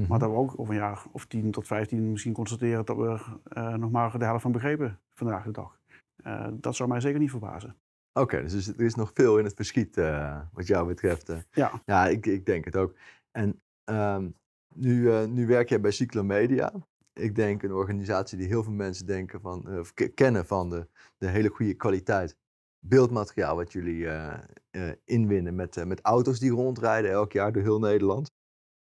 Mhm. 0.00 0.08
Maar 0.08 0.18
dat 0.18 0.30
we 0.30 0.36
ook 0.36 0.52
over 0.56 0.74
een 0.74 0.80
jaar 0.80 1.02
of 1.12 1.26
10 1.26 1.50
tot 1.50 1.66
15 1.66 2.10
misschien 2.10 2.32
constateren 2.32 2.84
dat 2.84 2.96
we 2.96 3.06
er 3.06 3.38
uh, 3.56 3.74
nog 3.74 3.90
maar 3.90 4.18
de 4.18 4.24
helft 4.24 4.42
van 4.42 4.52
begrepen 4.52 4.98
vandaag 5.14 5.44
de 5.44 5.50
dag. 5.50 5.78
Uh, 6.26 6.46
dat 6.52 6.76
zou 6.76 6.88
mij 6.88 7.00
zeker 7.00 7.18
niet 7.18 7.30
verbazen. 7.30 7.76
Oké, 8.12 8.42
dus 8.42 8.66
er 8.68 8.80
is 8.80 8.94
nog 8.94 9.10
veel 9.14 9.38
in 9.38 9.44
het 9.44 9.54
verschiet 9.54 9.96
uh, 9.96 10.40
wat 10.52 10.66
jou 10.66 10.86
betreft. 10.86 11.28
eh. 11.28 11.38
Ja, 11.50 11.82
Ja, 11.84 12.06
ik, 12.06 12.26
ik 12.26 12.46
denk 12.46 12.64
het 12.64 12.76
ook. 12.76 12.94
En 13.30 13.60
ehm, 13.84 14.28
nu, 14.74 15.10
eh, 15.12 15.24
nu 15.24 15.46
werk 15.46 15.68
jij 15.68 15.80
bij 15.80 15.90
Cyclomedia. 15.90 16.72
Ik 17.12 17.34
denk 17.34 17.62
een 17.62 17.72
organisatie 17.72 18.38
die 18.38 18.46
heel 18.46 18.62
veel 18.62 18.72
mensen 18.72 19.06
denken 19.06 19.40
van, 19.40 19.68
eh, 19.68 19.78
of 19.78 19.94
kennen 20.14 20.46
van 20.46 20.70
de, 20.70 20.86
de 21.18 21.26
hele 21.28 21.48
goede 21.48 21.74
kwaliteit 21.74 22.36
beeldmateriaal 22.78 23.56
wat 23.56 23.72
jullie 23.72 24.08
eh, 24.08 24.38
eh, 24.70 24.94
inwinnen 25.04 25.54
met, 25.54 25.76
eh, 25.76 25.84
met 25.84 26.00
auto's 26.00 26.38
die 26.38 26.50
rondrijden 26.50 27.10
elk 27.10 27.32
jaar 27.32 27.52
door 27.52 27.62
heel 27.62 27.78
Nederland. 27.78 28.30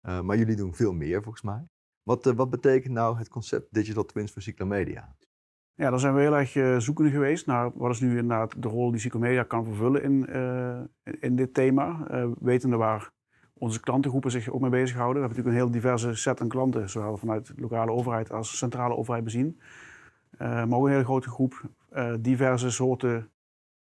Eh, 0.08 0.22
maar 0.22 0.38
jullie 0.38 0.56
doen 0.56 0.74
veel 0.74 0.94
meer 0.94 1.24
volgens 1.24 1.44
mij. 1.44 1.68
Wat, 2.04 2.28
eh, 2.28 2.34
wat 2.34 2.50
betekent 2.50 2.94
nou 2.94 3.18
het 3.18 3.30
concept 3.30 3.68
Digital 3.74 4.06
Twins 4.06 4.32
voor 4.32 4.42
Cyclomedia? 4.42 5.16
ja 5.74 5.90
daar 5.90 6.00
zijn 6.00 6.14
we 6.14 6.22
heel 6.22 6.38
erg 6.38 6.56
uh, 6.56 6.78
zoekende 6.78 7.12
geweest 7.12 7.46
naar 7.46 7.72
wat 7.74 7.92
is 7.92 8.00
nu 8.00 8.10
inderdaad 8.10 8.62
de 8.62 8.68
rol 8.68 8.90
die 8.90 9.00
Psychomedia 9.00 9.44
kan 9.44 9.64
vervullen 9.64 10.04
in, 10.04 10.26
in 11.20 11.36
dit 11.36 11.54
thema. 11.54 12.08
Wetende 12.40 12.76
waar 12.76 13.12
onze 13.54 13.80
klantengroepen 13.80 14.32
zich 14.32 14.50
ook 14.50 14.62
mee 14.62 14.70
bezighouden. 14.70 15.22
We 15.22 15.28
hebben 15.28 15.38
natuurlijk 15.38 15.66
een 15.66 15.82
heel 15.82 15.82
diverse 15.82 16.16
set 16.22 16.42
aan 16.42 16.48
klanten, 16.48 16.90
zowel 16.90 17.18
vanuit 17.18 17.54
lokale 17.56 17.92
overheid 17.92 18.32
als 18.32 18.58
centrale 18.58 18.96
overheid 18.96 19.24
bezien. 19.24 19.60
Maar 20.38 20.74
ook 20.74 20.86
een 20.86 20.92
hele 20.92 21.04
grote 21.04 21.30
groep 21.30 21.70
diverse 22.20 22.72
soorten 22.72 23.32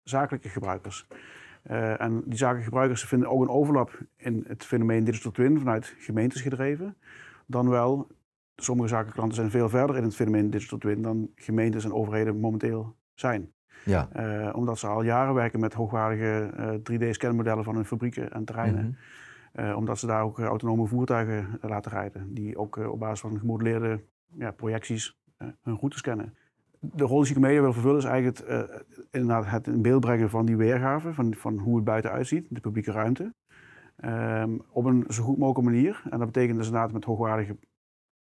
zakelijke 0.03 0.49
gebruikers. 0.49 1.07
Uh, 1.71 2.01
en 2.01 2.23
die 2.25 2.39
zakelijke 2.39 2.65
gebruikers 2.65 3.05
vinden 3.05 3.29
ook 3.29 3.41
een 3.43 3.49
overlap 3.49 4.01
in 4.17 4.45
het 4.49 4.65
fenomeen 4.65 5.05
digital 5.05 5.33
twin 5.33 5.59
vanuit 5.59 5.95
gemeentes 5.99 6.41
gedreven. 6.41 6.97
Dan 7.47 7.69
wel, 7.69 8.07
sommige 8.57 8.89
zakelijke 8.89 9.17
klanten 9.17 9.37
zijn 9.37 9.51
veel 9.51 9.69
verder 9.69 9.97
in 9.97 10.03
het 10.03 10.15
fenomeen 10.15 10.51
digital 10.51 10.79
twin 10.79 11.03
dan 11.03 11.31
gemeentes 11.35 11.85
en 11.85 11.93
overheden 11.93 12.41
momenteel 12.41 12.97
zijn. 13.15 13.53
Ja. 13.85 14.09
Uh, 14.17 14.57
omdat 14.57 14.79
ze 14.79 14.87
al 14.87 15.03
jaren 15.03 15.35
werken 15.35 15.61
met 15.61 15.75
hoogwaardige 15.75 16.51
uh, 16.59 16.69
3D-scanmodellen 16.75 17.65
van 17.65 17.75
hun 17.75 17.85
fabrieken 17.85 18.33
en 18.33 18.45
terreinen. 18.45 18.99
Mhm. 19.53 19.75
Omdat 19.75 19.99
ze 19.99 20.07
daar 20.07 20.23
ook 20.23 20.39
autonome 20.39 20.87
voertuigen 20.87 21.59
laten 21.61 21.91
rijden, 21.93 22.35
die 22.35 22.59
ook 22.59 22.77
op 22.77 22.99
basis 22.99 23.21
van 23.21 23.39
gemodelleerde 23.39 24.01
ja, 24.39 24.51
projecties 24.51 25.19
hun 25.39 25.77
routes 25.77 25.99
scannen. 25.99 26.35
De 26.95 27.05
rol 27.05 27.17
die 27.17 27.27
Cyclomedia 27.27 27.61
wil 27.61 27.73
vervullen 27.73 27.99
is 27.99 28.05
eigenlijk 28.05 28.39
het, 28.39 28.85
inderdaad 29.11 29.51
het 29.51 29.67
in 29.67 29.83
beeld 29.83 30.01
brengen 30.01 30.31
van 30.31 30.47
die 30.47 30.57
weergave, 30.57 31.15
van, 31.15 31.35
van 31.35 31.59
hoe 31.59 31.77
het 31.77 31.85
buiten 31.85 32.11
uitziet, 32.11 32.47
de 32.51 32.61
publieke 32.61 32.93
ruimte, 32.93 33.35
um, 34.05 34.63
op 34.71 34.85
een 34.85 35.05
zo 35.09 35.23
goed 35.23 35.39
mogelijke 35.39 35.71
manier. 35.71 36.03
En 36.11 36.19
dat 36.19 36.27
betekent 36.27 36.59
dus 36.59 36.67
inderdaad 36.67 36.93
met 36.93 37.05
hoogwaardige 37.05 37.57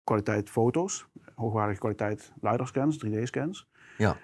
kwaliteit 0.04 0.50
foto's, 0.50 1.06
hoogwaardige 1.34 1.78
kwaliteit 1.78 2.32
LiDAR-scans, 2.40 3.06
3D-scans. 3.06 3.68
Ja. 3.98 4.16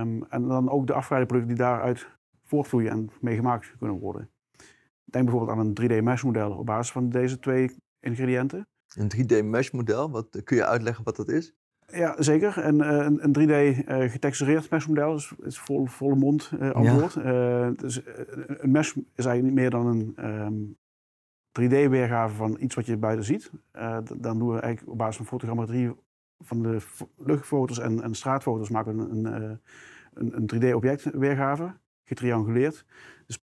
Um, 0.00 0.24
en 0.24 0.48
dan 0.48 0.70
ook 0.70 0.86
de 0.86 0.92
afgeleide 0.92 1.28
producten 1.28 1.56
die 1.56 1.64
daaruit 1.64 2.08
voortvloeien 2.44 2.90
en 2.90 3.10
meegemaakt 3.20 3.74
kunnen 3.78 3.98
worden. 3.98 4.30
Denk 5.04 5.24
bijvoorbeeld 5.24 5.58
aan 5.58 5.66
een 5.66 5.80
3D-mesh-model 5.82 6.52
op 6.52 6.66
basis 6.66 6.92
van 6.92 7.08
deze 7.08 7.38
twee 7.38 7.76
ingrediënten. 8.00 8.66
Een 8.96 9.12
3D-mesh-model, 9.16 10.10
wat, 10.10 10.42
kun 10.44 10.56
je 10.56 10.66
uitleggen 10.66 11.04
wat 11.04 11.16
dat 11.16 11.28
is? 11.28 11.54
Ja, 11.92 12.22
zeker. 12.22 12.58
En, 12.58 12.74
uh, 12.74 12.88
een, 12.88 13.24
een 13.24 13.48
3D 13.48 13.78
uh, 13.88 14.10
getextureerd 14.10 14.70
mesh-model 14.70 15.14
is, 15.14 15.32
is 15.42 15.58
vol, 15.58 15.86
volle 15.86 16.14
mond 16.14 16.52
uh, 16.60 16.70
antwoord. 16.70 17.12
Ja. 17.12 17.70
dus 17.70 18.00
een 18.46 18.70
mesh 18.70 18.96
is 19.14 19.24
eigenlijk 19.24 19.42
niet 19.42 19.54
meer 19.54 19.70
dan 19.70 19.86
een 19.86 20.14
um, 20.24 20.76
3D-weergave 21.60 22.34
van 22.34 22.56
iets 22.60 22.74
wat 22.74 22.86
je 22.86 22.96
buiten 22.96 23.24
ziet. 23.24 23.50
dan 24.16 24.38
doen 24.38 24.54
we 24.54 24.60
eigenlijk 24.60 24.92
op 24.92 24.98
basis 24.98 25.16
van 25.16 25.26
fotogrammetrie 25.26 25.92
van 26.38 26.62
de 26.62 26.78
luchtfoto's 27.16 27.78
en, 27.78 28.02
en 28.02 28.14
straatfoto's 28.14 28.70
maken 28.70 28.96
we 28.96 29.02
een, 29.02 29.24
een, 29.24 29.60
een, 30.14 30.36
een 30.36 30.50
3D-objectweergave, 30.54 31.74
getrianguleerd. 32.04 32.84
Dus 33.26 33.44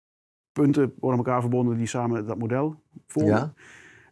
punten 0.52 0.94
worden 0.98 1.18
aan 1.20 1.24
elkaar 1.26 1.40
verbonden 1.40 1.76
die 1.76 1.86
samen 1.86 2.26
dat 2.26 2.38
model 2.38 2.82
vormen. 3.06 3.34
Ja. 3.34 3.54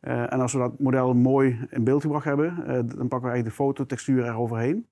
Uh, 0.06 0.32
en 0.32 0.40
als 0.40 0.52
we 0.52 0.58
dat 0.58 0.78
model 0.78 1.14
mooi 1.14 1.66
in 1.70 1.84
beeld 1.84 2.02
gebracht 2.02 2.24
hebben, 2.24 2.54
uh, 2.58 2.66
dan 2.66 2.84
pakken 2.84 3.08
we 3.08 3.10
eigenlijk 3.10 3.44
de 3.44 3.50
fototextuur 3.50 4.24
eroverheen. 4.24 4.86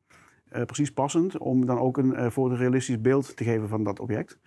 Uh, 0.52 0.62
precies 0.62 0.92
passend, 0.92 1.38
om 1.38 1.66
dan 1.66 1.78
ook 1.78 1.96
een 1.96 2.30
fotorealistisch 2.30 3.00
beeld 3.00 3.36
te 3.36 3.44
geven 3.44 3.68
van 3.68 3.84
dat 3.84 4.00
object. 4.00 4.38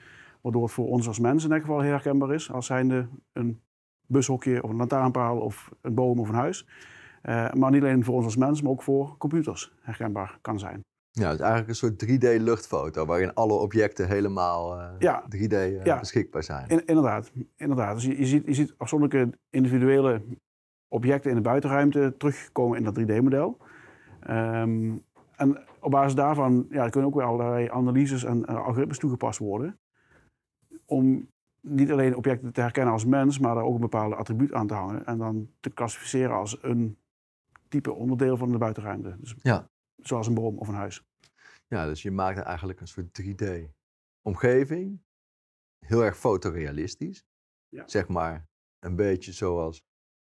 Waardoor 0.41 0.63
het 0.63 0.71
voor 0.71 0.87
ons 0.87 1.07
als 1.07 1.19
mensen 1.19 1.49
in 1.49 1.55
elk 1.55 1.65
geval 1.65 1.81
heel 1.81 1.91
herkenbaar 1.91 2.33
is, 2.33 2.51
als 2.51 2.65
zijnde 2.65 3.07
een 3.33 3.61
bushokje 4.07 4.63
of 4.63 4.69
een 4.69 4.75
lantaarnpaal 4.75 5.39
of 5.39 5.71
een 5.81 5.93
boom 5.93 6.19
of 6.19 6.29
een 6.29 6.35
huis. 6.35 6.67
maar 7.53 7.71
niet 7.71 7.81
alleen 7.83 8.03
voor 8.03 8.15
ons 8.15 8.25
als 8.25 8.37
mens, 8.37 8.61
maar 8.61 8.71
ook 8.71 8.83
voor 8.83 9.17
computers 9.17 9.73
herkenbaar 9.81 10.37
kan 10.41 10.59
zijn. 10.59 10.83
Ja, 11.11 11.29
het 11.29 11.39
is 11.39 11.45
eigenlijk 11.45 11.69
een 11.69 11.75
soort 11.75 12.05
3D-luchtfoto 12.05 13.05
waarin 13.05 13.33
alle 13.33 13.53
objecten 13.53 14.07
helemaal 14.07 14.79
uh, 14.79 14.89
ja. 14.99 15.23
3D 15.35 15.53
uh, 15.53 15.83
ja. 15.83 15.99
beschikbaar 15.99 16.43
zijn. 16.43 16.67
In, 16.67 16.85
inderdaad, 16.85 17.31
inderdaad. 17.55 17.93
Dus 17.93 18.03
je, 18.03 18.17
je, 18.17 18.25
ziet, 18.25 18.45
je 18.45 18.53
ziet 18.53 18.73
afzonderlijke 18.77 19.37
individuele 19.49 20.21
objecten 20.95 21.29
in 21.29 21.35
de 21.35 21.41
buitenruimte 21.41 22.13
terugkomen 22.17 22.77
in 22.77 22.83
dat 22.83 22.99
3D-model. 22.99 23.57
Um, 24.29 25.03
en 25.35 25.57
op 25.79 25.91
basis 25.91 26.15
daarvan 26.15 26.65
ja, 26.69 26.89
kunnen 26.89 27.09
ook 27.09 27.15
weer 27.15 27.25
allerlei 27.25 27.69
analyses 27.69 28.23
en 28.23 28.45
algoritmes 28.45 28.97
toegepast 28.97 29.39
worden. 29.39 29.79
Om 30.85 31.29
niet 31.61 31.91
alleen 31.91 32.15
objecten 32.15 32.53
te 32.53 32.61
herkennen 32.61 32.93
als 32.93 33.05
mens, 33.05 33.39
maar 33.39 33.55
daar 33.55 33.63
ook 33.63 33.75
een 33.75 33.81
bepaalde 33.81 34.15
attribuut 34.15 34.53
aan 34.53 34.67
te 34.67 34.73
hangen. 34.73 35.05
En 35.05 35.17
dan 35.17 35.49
te 35.59 35.69
klassificeren 35.69 36.35
als 36.35 36.63
een 36.63 36.97
type 37.67 37.93
onderdeel 37.93 38.37
van 38.37 38.51
de 38.51 38.57
buitenruimte. 38.57 39.15
Dus 39.19 39.35
ja. 39.41 39.69
Zoals 39.95 40.27
een 40.27 40.33
boom 40.33 40.57
of 40.57 40.67
een 40.67 40.73
huis. 40.73 41.03
Ja, 41.67 41.85
dus 41.85 42.01
je 42.01 42.11
maakt 42.11 42.39
eigenlijk 42.39 42.79
een 42.79 42.87
soort 42.87 43.21
3D-omgeving. 43.21 44.99
Heel 45.79 46.03
erg 46.03 46.17
fotorealistisch. 46.17 47.25
Ja. 47.69 47.83
Zeg 47.87 48.07
maar 48.07 48.47
een 48.79 48.95
beetje 48.95 49.31
zoals 49.31 49.83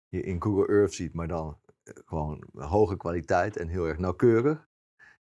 je 0.07 0.21
in 0.21 0.41
Google 0.41 0.67
Earth 0.67 0.93
ziet, 0.93 1.13
maar 1.13 1.27
dan 1.27 1.57
eh, 1.83 1.93
gewoon 2.05 2.43
hoge 2.53 2.97
kwaliteit 2.97 3.57
en 3.57 3.67
heel 3.67 3.85
erg 3.87 3.97
nauwkeurig. 3.97 4.67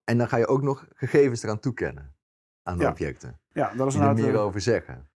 En 0.04 0.18
dan 0.18 0.28
ga 0.28 0.36
je 0.36 0.46
ook 0.46 0.62
nog 0.62 0.86
gegevens 0.94 1.42
eraan 1.42 1.58
toekennen 1.60 2.14
aan 2.62 2.76
de 2.76 2.82
Ja. 2.84 2.90
objecten. 2.90 3.38
Ja, 3.52 3.74
dat 3.74 3.86
is 3.86 3.94
inderdaad... 3.94 4.18
meer 4.24 4.34
eh, 4.34 4.40
over 4.44 4.60
zeggen. 4.60 5.08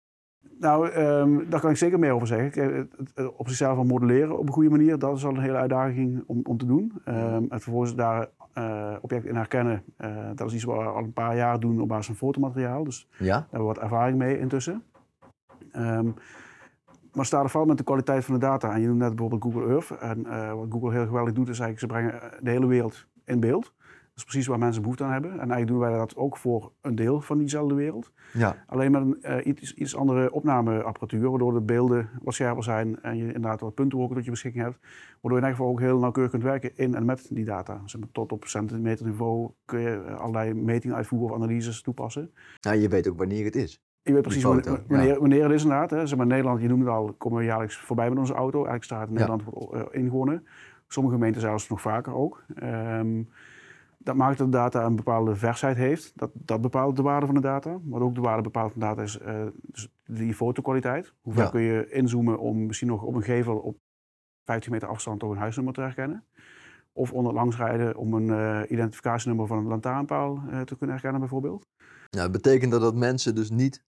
Nou, 0.59 0.93
um, 0.93 1.51
daar 1.51 1.61
kan 1.61 1.71
ik 1.71 1.77
zeker 1.77 1.99
meer 1.99 2.13
over 2.13 2.27
zeggen. 2.27 2.51
Kijk, 2.51 2.75
het, 2.75 2.93
het, 2.97 3.11
het 3.15 3.35
op 3.37 3.49
zichzelf 3.49 3.77
van 3.77 3.87
modelleren 3.87 4.39
op 4.39 4.47
een 4.47 4.53
goede 4.53 4.71
manier, 4.71 4.99
dat 4.99 5.17
is 5.17 5.25
al 5.25 5.31
een 5.31 5.41
hele 5.41 5.57
uitdaging 5.57 6.25
om, 6.27 6.41
om 6.43 6.59
te 6.59 6.67
doen. 6.67 6.93
Um, 7.09 7.47
het 7.49 7.63
vervolgens 7.63 7.95
daar 7.95 8.29
uh, 8.55 8.97
objecten 9.01 9.31
in 9.31 9.37
herkennen, 9.37 9.85
uh, 9.99 10.31
dat 10.35 10.49
is 10.49 10.55
iets 10.55 10.65
wat 10.65 10.77
we 10.77 10.83
al 10.83 11.05
een 11.05 11.13
paar 11.13 11.37
jaar 11.37 11.61
doen 11.61 11.81
op 11.81 11.89
basis 11.89 12.07
van 12.07 12.15
fotomateriaal. 12.17 12.85
Dus 12.85 13.09
Ja? 13.19 13.27
daar 13.27 13.41
hebben 13.41 13.59
we 13.69 13.75
wat 13.75 13.79
ervaring 13.79 14.19
mee 14.19 14.39
intussen. 14.39 14.83
Um, 15.77 16.15
maar 17.19 17.27
staat 17.27 17.45
er 17.45 17.51
valt 17.51 17.67
met 17.67 17.79
de 17.79 17.85
kwaliteit 17.85 18.25
van 18.25 18.35
de 18.35 18.41
data. 18.41 18.75
En 18.75 18.81
je 18.81 18.87
noemt 18.87 18.99
net 18.99 19.15
bijvoorbeeld 19.15 19.43
Google 19.43 19.69
Earth. 19.69 19.91
En 19.91 20.27
uh, 20.27 20.53
wat 20.55 20.67
Google 20.71 20.93
heel 20.93 21.07
geweldig 21.07 21.35
doet, 21.35 21.49
is 21.49 21.59
eigenlijk 21.59 21.79
ze 21.79 21.87
brengen 21.87 22.43
de 22.45 22.51
hele 22.51 22.67
wereld 22.67 23.07
in 23.25 23.41
beeld. 23.41 23.73
Dat 24.19 24.27
is 24.27 24.33
precies 24.33 24.47
waar 24.47 24.59
mensen 24.59 24.83
behoefte 24.83 25.05
aan 25.05 25.13
hebben. 25.13 25.31
En 25.31 25.39
eigenlijk 25.39 25.67
doen 25.67 25.79
wij 25.79 25.97
dat 25.97 26.17
ook 26.17 26.37
voor 26.37 26.73
een 26.81 26.95
deel 26.95 27.21
van 27.21 27.39
diezelfde 27.39 27.75
wereld. 27.75 28.13
Ja. 28.33 28.57
Alleen 28.67 28.91
met 28.91 29.01
een 29.01 29.23
eh, 29.23 29.47
iets, 29.47 29.75
iets 29.75 29.97
andere 29.97 30.33
opnameapparatuur, 30.33 31.31
waardoor 31.31 31.53
de 31.53 31.61
beelden 31.61 32.09
wat 32.23 32.35
scherper 32.35 32.65
zijn 32.65 33.03
en 33.03 33.17
je 33.17 33.27
inderdaad 33.27 33.61
wat 33.61 33.75
puntenwolken 33.75 34.17
tot 34.17 34.25
je 34.25 34.31
beschikking 34.31 34.65
hebt. 34.65 34.79
Waardoor 35.21 35.41
je 35.41 35.47
in 35.47 35.51
ieder 35.51 35.57
geval 35.57 35.69
ook 35.69 35.81
heel 35.81 35.99
nauwkeurig 35.99 36.33
kunt 36.33 36.43
werken 36.43 36.77
in 36.77 36.95
en 36.95 37.05
met 37.05 37.27
die 37.31 37.45
data. 37.45 37.81
Tot 38.13 38.33
op 38.33 38.45
centimeterniveau 38.45 39.51
kun 39.65 39.81
je 39.81 40.03
eh, 40.07 40.19
allerlei 40.19 40.55
metingen 40.55 40.97
uitvoeren 40.97 41.29
of 41.29 41.43
analyses 41.43 41.83
toepassen. 41.83 42.33
Nou, 42.61 42.77
je 42.77 42.89
weet 42.89 43.09
ook 43.09 43.19
wanneer 43.19 43.45
het 43.45 43.57
is. 43.57 43.83
Je 44.09 44.15
weet 44.15 44.23
precies 44.23 44.43
foto, 44.43 44.71
wanneer, 44.71 44.85
wanneer, 44.89 45.21
wanneer 45.21 45.43
het 45.43 45.53
is 45.53 45.63
inderdaad. 45.63 45.91
Hè. 45.91 46.07
Zeg 46.07 46.19
maar, 46.19 46.27
Nederland, 46.27 46.61
je 46.61 46.69
noemde 46.69 46.85
het 46.85 46.95
al, 46.95 47.13
komen 47.19 47.39
we 47.39 47.45
jaarlijks 47.45 47.77
voorbij 47.77 48.09
met 48.09 48.19
onze 48.19 48.33
auto. 48.35 48.57
Eigenlijk 48.65 48.85
staat 48.85 49.09
in 49.09 49.13
Ja. 49.13 49.19
Nederland 49.19 49.43
wordt 49.45 49.75
uh, 49.75 50.01
ingewonnen. 50.03 50.47
Sommige 50.87 51.15
gemeenten 51.15 51.41
zelfs 51.41 51.69
nog 51.69 51.81
vaker 51.81 52.15
ook. 52.15 52.45
Ehm, 52.55 53.23
dat 53.99 54.17
maakt 54.17 54.39
dat 54.39 54.47
de 54.53 54.57
data 54.59 54.85
een 54.85 54.97
bepaalde 54.97 55.35
versheid 55.37 55.77
heeft. 55.77 56.13
Dat, 56.15 56.31
dat 56.35 56.61
bepaalt 56.61 56.97
de 56.97 57.03
waarde 57.03 57.27
van 57.27 57.35
de 57.35 57.41
data. 57.41 57.79
Maar 57.85 58.01
ook 58.01 58.15
de 58.15 58.21
waarde 58.21 58.43
bepaalt 58.43 58.73
van 58.73 58.81
de 58.81 58.87
data 58.87 59.03
is 59.03 59.19
eh, 59.19 59.35
dus 59.61 59.89
die 60.07 60.35
fotokwaliteit. 60.35 61.13
Hoe 61.21 61.33
ver 61.33 61.43
Ja. 61.43 61.49
kun 61.51 61.61
je 61.61 61.91
inzoomen 61.91 62.39
om 62.39 62.67
misschien 62.67 62.89
nog 62.89 63.03
op 63.03 63.15
een 63.15 63.23
gevel 63.23 63.57
op 63.57 63.77
15 64.45 64.73
meter 64.73 64.89
afstand 64.89 65.21
toch 65.21 65.31
een 65.31 65.37
huisnummer 65.37 65.75
te 65.75 65.81
herkennen. 65.81 66.25
Of 66.93 67.13
onder 67.13 67.33
het 67.33 67.41
langsrijden 67.41 67.97
om 67.97 68.15
een 68.15 68.31
eh, 68.31 68.71
identificatienummer 68.71 69.47
van 69.47 69.59
een 69.59 69.67
lantaarnpaal 69.67 70.43
eh, 70.51 70.61
te 70.61 70.77
kunnen 70.77 70.91
herkennen 70.91 71.21
bijvoorbeeld. 71.21 71.67
Nou, 72.11 72.23
dat 72.31 72.43
betekent 72.43 72.71
dat, 72.71 72.81
dat 72.81 72.95
mensen 72.95 73.35
dus 73.35 73.51
niet 73.51 73.85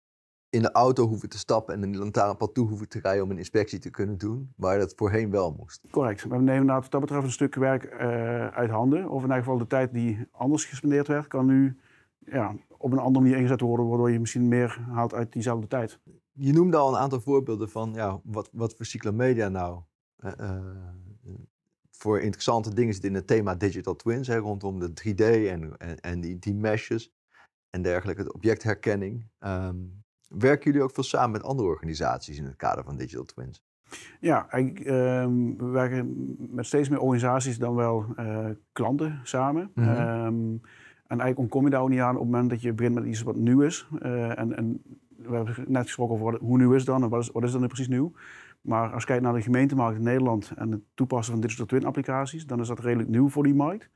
in 0.56 0.62
de 0.62 0.72
auto 0.72 1.06
hoeven 1.06 1.28
te 1.28 1.38
stappen 1.38 1.74
en 1.74 1.82
in 1.82 1.92
de 1.92 1.98
lantaarnpaal 1.98 2.52
toe 2.52 2.68
hoeven 2.68 2.88
te 2.88 2.98
rijden 3.02 3.24
om 3.24 3.30
een 3.30 3.38
inspectie 3.38 3.78
te 3.78 3.90
kunnen 3.90 4.18
doen, 4.18 4.52
waar 4.56 4.78
dat 4.78 4.92
voorheen 4.96 5.30
wel 5.30 5.54
moest. 5.58 5.80
Correct. 5.90 6.22
We 6.22 6.28
nemen 6.28 6.54
inderdaad 6.54 6.82
wat 6.82 6.90
dat 6.90 7.00
betreft 7.00 7.24
een 7.24 7.30
stuk 7.30 7.54
werk 7.54 7.84
eh, 7.84 8.46
uit 8.46 8.70
handen. 8.70 9.08
Of 9.08 9.16
in 9.16 9.28
ieder 9.28 9.36
geval 9.36 9.58
de 9.58 9.66
tijd 9.66 9.92
die 9.92 10.26
anders 10.30 10.64
gespendeerd 10.64 11.06
werd, 11.06 11.26
kan 11.26 11.46
nu 11.46 11.78
ja, 12.18 12.54
op 12.78 12.92
een 12.92 12.98
andere 12.98 13.24
manier 13.24 13.38
ingezet 13.38 13.60
worden, 13.60 13.88
waardoor 13.88 14.10
je 14.10 14.20
misschien 14.20 14.48
meer 14.48 14.80
haalt 14.90 15.14
uit 15.14 15.32
diezelfde 15.32 15.66
tijd. 15.66 15.98
Je 16.32 16.52
noemde 16.52 16.76
al 16.76 16.88
een 16.88 17.00
aantal 17.00 17.20
voorbeelden 17.20 17.70
van 17.70 17.92
ja, 17.94 18.20
wat, 18.24 18.48
wat 18.52 18.74
voor 18.76 18.86
cyclomedia 18.86 19.48
nou 19.48 19.80
eh, 20.16 20.32
eh, 20.38 20.62
voor 21.90 22.20
interessante 22.20 22.74
dingen 22.74 22.94
zit 22.94 23.04
in 23.04 23.14
het 23.14 23.26
thema 23.26 23.54
digital 23.54 23.96
twins, 23.96 24.26
hè, 24.26 24.36
rondom 24.36 24.80
de 24.80 24.88
3D 24.88 25.48
en, 25.48 25.76
en, 25.76 26.00
en 26.00 26.20
die, 26.20 26.38
die 26.38 26.54
meshes 26.54 27.12
en 27.70 27.82
dergelijke, 27.82 28.22
de 28.22 28.32
objectherkenning. 28.32 29.28
Ehm, 29.38 29.76
werken 30.28 30.64
jullie 30.64 30.82
ook 30.82 30.94
veel 30.94 31.02
samen 31.02 31.30
met 31.30 31.42
andere 31.42 31.68
organisaties 31.68 32.38
in 32.38 32.44
het 32.44 32.56
kader 32.56 32.84
van 32.84 32.96
digital 32.96 33.24
twins? 33.24 33.62
Ja, 34.20 34.46
eigenlijk, 34.50 34.84
ehm, 34.86 35.56
we 35.56 35.64
werken 35.66 36.34
met 36.38 36.66
steeds 36.66 36.88
meer 36.88 37.00
organisaties 37.00 37.58
dan 37.58 37.74
wel 37.74 38.04
eh, 38.16 38.46
klanten 38.72 39.20
samen. 39.22 39.70
Mhm. 39.74 39.88
Ehm, 39.88 39.96
en 41.06 41.20
eigenlijk 41.20 41.38
ontkom 41.38 41.64
je 41.64 41.70
daar 41.70 41.80
ook 41.80 41.88
niet 41.88 42.00
aan 42.00 42.14
op 42.14 42.22
het 42.22 42.30
moment 42.30 42.50
dat 42.50 42.62
je 42.62 42.72
begint 42.72 42.94
met 42.94 43.04
iets 43.04 43.22
wat 43.22 43.36
nieuw 43.36 43.60
is. 43.62 43.88
Eh, 44.00 44.38
en, 44.38 44.56
en 44.56 44.82
we 45.16 45.34
hebben 45.34 45.64
net 45.68 45.82
gesproken 45.82 46.14
over 46.14 46.32
wat- 46.32 46.40
hoe 46.40 46.58
nieuw 46.58 46.72
is 46.72 46.76
het 46.76 46.86
dan 46.86 47.02
en 47.02 47.08
wat 47.08 47.20
is, 47.22 47.30
wat 47.30 47.44
is 47.44 47.52
dan 47.52 47.60
nu 47.60 47.66
precies 47.66 47.88
nieuw. 47.88 48.12
Maar 48.60 48.92
als 48.92 49.02
je 49.02 49.08
kijkt 49.08 49.22
naar 49.22 49.32
de 49.34 49.42
gemeentemarkt 49.42 49.98
in 49.98 50.04
Nederland 50.04 50.52
en 50.56 50.70
het 50.70 50.80
toepassen 50.94 51.32
van 51.32 51.42
digital 51.42 51.66
twin 51.66 51.84
applicaties, 51.84 52.46
dan 52.46 52.60
is 52.60 52.68
dat 52.68 52.78
redelijk 52.80 53.08
nieuw 53.08 53.28
voor 53.28 53.42
die 53.42 53.54
markt. 53.54 53.90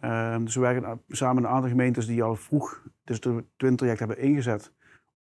Ehm, 0.00 0.44
dus 0.44 0.54
we 0.54 0.60
werken 0.60 1.00
samen 1.08 1.34
met 1.34 1.44
een 1.44 1.50
aantal 1.50 1.70
gemeentes 1.70 2.06
die 2.06 2.22
al 2.22 2.36
vroeg 2.36 2.82
digital 3.04 3.40
twin 3.56 3.76
traject 3.76 3.98
hebben 3.98 4.18
ingezet 4.18 4.72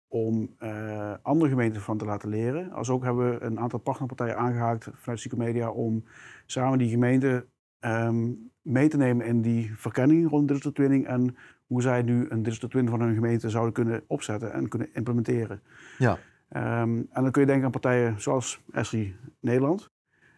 om 0.07 0.55
eh, 0.57 1.13
andere 1.21 1.49
gemeenten 1.49 1.81
van 1.81 1.97
te 1.97 2.05
laten 2.05 2.29
leren. 2.29 2.71
Als 2.71 2.89
ook 2.89 3.03
hebben 3.03 3.31
we 3.31 3.45
een 3.45 3.59
aantal 3.59 3.79
partnerpartijen 3.79 4.37
aangehaakt 4.37 4.89
vanuit 4.93 5.19
Psychomedia 5.19 5.69
om 5.69 6.03
samen 6.45 6.77
die 6.77 6.89
gemeenten 6.89 7.45
ehm, 7.79 8.31
mee 8.61 8.87
te 8.87 8.97
nemen 8.97 9.25
in 9.25 9.41
die 9.41 9.75
verkenning 9.75 10.29
rond 10.29 10.47
digital 10.47 10.71
twinning 10.71 11.07
en 11.07 11.35
hoe 11.67 11.81
zij 11.81 12.01
nu 12.01 12.25
een 12.29 12.43
digital 12.43 12.69
twin 12.69 12.89
van 12.89 13.01
hun 13.01 13.13
gemeente 13.13 13.49
zouden 13.49 13.73
kunnen 13.73 14.03
opzetten 14.07 14.53
en 14.53 14.67
kunnen 14.67 14.93
implementeren. 14.93 15.61
Ja. 15.97 16.17
Ehm, 16.49 16.97
en 17.09 17.21
dan 17.21 17.31
kun 17.31 17.41
je 17.41 17.47
denken 17.47 17.65
aan 17.65 17.71
partijen 17.71 18.21
zoals 18.21 18.61
Esri 18.71 19.15
Nederland, 19.39 19.89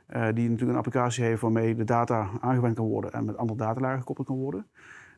eh, 0.06 0.22
die 0.22 0.50
natuurlijk 0.50 0.72
een 0.72 0.76
applicatie 0.86 1.24
heeft 1.24 1.42
waarmee 1.42 1.76
de 1.76 1.84
data 1.84 2.30
aangewend 2.40 2.76
kan 2.76 2.86
worden 2.86 3.12
en 3.12 3.26
met 3.26 3.38
andere 3.38 3.60
datalagen 3.60 4.00
gekoppeld 4.00 4.28
kan 4.28 4.38
worden. 4.38 4.68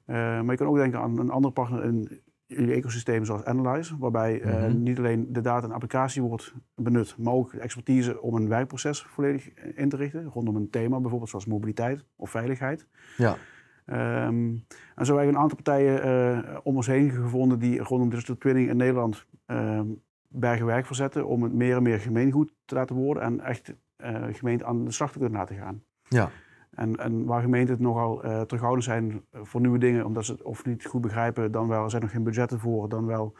Eh, 0.06 0.16
maar 0.16 0.52
je 0.52 0.58
kan 0.58 0.68
ook 0.68 0.76
denken 0.76 1.00
aan 1.00 1.20
een 1.20 1.30
andere 1.30 1.54
partner 1.54 1.84
in 1.84 2.22
jullie 2.56 2.74
ecosysteem 2.74 3.26
zoals 3.26 3.44
Analyze, 3.44 3.98
waarbij 3.98 4.42
eh, 4.42 4.54
Mhm. 4.54 4.84
niet 4.84 4.98
alleen 4.98 5.34
de 5.34 5.42
data 5.42 5.66
en 5.68 5.74
applicatie 5.74 6.22
wordt 6.22 6.54
benut, 6.76 7.16
maar 7.18 7.34
ook 7.34 7.52
de 7.52 7.60
expertise 7.60 8.22
om 8.22 8.36
een 8.36 8.48
werkproces 8.48 9.02
volledig 9.02 9.54
in 9.54 9.90
te 9.90 9.96
richten, 9.96 10.24
rondom 10.26 10.56
een 10.56 10.70
thema 10.70 11.00
bijvoorbeeld 11.00 11.30
zoals 11.30 11.46
mobiliteit 11.46 12.06
of 12.16 12.30
veiligheid. 12.30 12.88
Ja. 13.18 13.38
Ehm, 13.86 14.56
en 14.96 15.06
zo 15.06 15.16
hebben 15.16 15.26
we 15.26 15.36
een 15.38 15.42
aantal 15.42 15.56
partijen 15.64 16.04
eh, 16.04 16.58
om 16.64 16.76
ons 16.76 16.88
heen 16.88 17.10
gevonden 17.12 17.60
die 17.60 17.80
rondom 17.84 18.10
digital 18.10 18.38
twinning 18.38 18.70
in 18.70 18.78
Nederland 18.78 19.26
ehm 19.46 19.86
bergen 20.34 20.66
werk 20.66 20.86
verzetten 20.86 21.28
om 21.28 21.44
het 21.44 21.54
meer 21.54 21.76
en 21.76 21.84
meer 21.84 22.00
gemeengoed 22.00 22.54
te 22.66 22.76
laten 22.76 22.96
worden 22.96 23.24
en 23.24 23.40
echt 23.40 23.74
eh 23.96 24.24
gemeenten 24.32 24.68
aan 24.68 24.86
de 24.86 24.92
slag 24.92 25.12
te 25.12 25.20
kunnen 25.20 25.38
laten 25.40 25.56
gaan. 25.58 25.84
Ja. 26.08 26.30
En, 26.72 26.96
en 26.96 27.26
waar 27.26 27.42
gemeenten 27.42 27.74
het 27.74 27.84
nogal 27.84 28.24
eh 28.24 28.42
terughoudend 28.42 28.84
zijn 28.84 29.22
voor 29.32 29.62
nieuwe 29.62 29.78
dingen, 29.78 30.06
omdat 30.06 30.26
ze 30.26 30.32
het 30.32 30.42
of 30.42 30.66
niet 30.66 30.86
goed 30.86 31.02
begrijpen, 31.02 31.52
dan 31.52 31.68
wel, 31.68 31.84
er 31.84 31.90
zijn 31.90 32.02
nog 32.02 32.12
geen 32.12 32.24
budgetten 32.24 32.60
voor, 32.60 32.90
dan 32.90 33.06
wel 33.06 33.34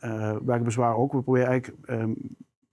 eh 0.00 0.36
werken 0.44 0.64
bezwaren 0.64 0.96
ook. 0.96 1.12
We 1.12 1.22
proberen 1.22 1.48
eigenlijk 1.48 1.86
ehm, 1.86 2.12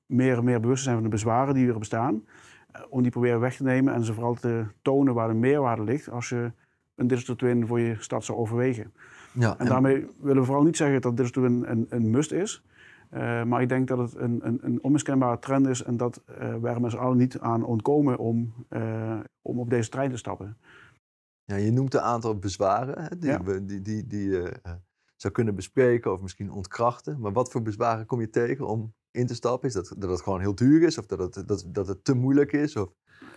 meer 0.05 0.37
en 0.37 0.43
meer 0.43 0.59
bewust 0.59 0.77
te 0.77 0.83
zijn 0.83 0.95
van 0.95 1.03
de 1.03 1.15
bezwaren 1.15 1.53
die 1.53 1.67
er 1.67 1.79
bestaan, 1.79 2.23
eh, 2.71 2.81
om 2.89 3.01
die 3.01 3.11
proberen 3.11 3.39
weg 3.39 3.55
te 3.55 3.63
nemen 3.63 3.93
en 3.93 4.03
ze 4.03 4.13
vooral 4.13 4.33
te 4.33 4.65
tonen 4.81 5.13
waar 5.13 5.27
de 5.27 5.33
meerwaarde 5.33 5.83
ligt 5.83 6.09
als 6.09 6.29
je 6.29 6.51
een 6.95 7.07
digital 7.07 7.35
twin 7.35 7.67
voor 7.67 7.79
je 7.79 7.95
stad 7.99 8.25
zou 8.25 8.37
overwegen. 8.37 8.93
Ja, 9.31 9.57
En 9.57 9.65
daarmee 9.65 10.07
willen 10.19 10.41
we 10.41 10.45
vooral 10.45 10.63
niet 10.63 10.77
zeggen 10.77 11.01
dat 11.01 11.17
digital 11.17 11.43
twin 11.43 11.63
een, 11.71 11.85
een 11.89 12.09
must 12.09 12.31
is. 12.31 12.63
Eh, 13.15 13.43
maar 13.43 13.61
ik 13.61 13.69
denk 13.69 13.87
dat 13.87 13.97
het 13.97 14.15
een, 14.15 14.47
een, 14.47 14.59
een 14.61 14.83
onmiskenbare 14.83 15.39
trend 15.39 15.67
is 15.67 15.83
en 15.83 15.97
dat 15.97 16.17
eh 16.25 16.55
we 16.55 16.67
er 16.67 16.81
met 16.81 16.91
z'n 16.91 16.97
allen 16.97 17.17
niet 17.17 17.39
aan 17.39 17.63
ontkomen 17.63 18.17
om, 18.17 18.53
eh, 18.69 19.19
om 19.41 19.59
op 19.59 19.69
deze 19.69 19.89
trein 19.89 20.09
te 20.09 20.17
stappen. 20.17 20.57
Ja, 21.43 21.55
je 21.55 21.71
noemt 21.71 21.93
een 21.93 22.01
aantal 22.01 22.39
bezwaren 22.39 23.03
hè, 23.03 23.17
die 23.17 23.29
Ja. 23.29 23.43
we 23.43 23.65
die, 23.65 23.81
die, 23.81 24.07
die 24.07 24.29
je 24.29 24.61
zou 25.15 25.33
kunnen 25.33 25.55
bespreken 25.55 26.13
of 26.13 26.21
misschien 26.21 26.51
ontkrachten. 26.51 27.19
Maar 27.19 27.31
wat 27.31 27.51
voor 27.51 27.61
bezwaren 27.61 28.05
kom 28.05 28.19
je 28.19 28.29
tegen 28.29 28.67
om 28.67 28.93
in 29.15 29.27
te 29.27 29.35
stappen? 29.35 29.67
Is 29.67 29.73
dat 29.73 29.93
dat 29.97 30.09
het 30.09 30.21
gewoon 30.21 30.39
heel 30.39 30.55
duur 30.55 30.81
is 30.81 30.97
of 30.97 31.05
dat 31.05 31.19
het, 31.19 31.47
dat, 31.47 31.65
dat 31.67 31.87
het 31.87 32.03
te 32.03 32.13
moeilijk 32.13 32.51
is? 32.51 32.75
Of... 32.75 32.89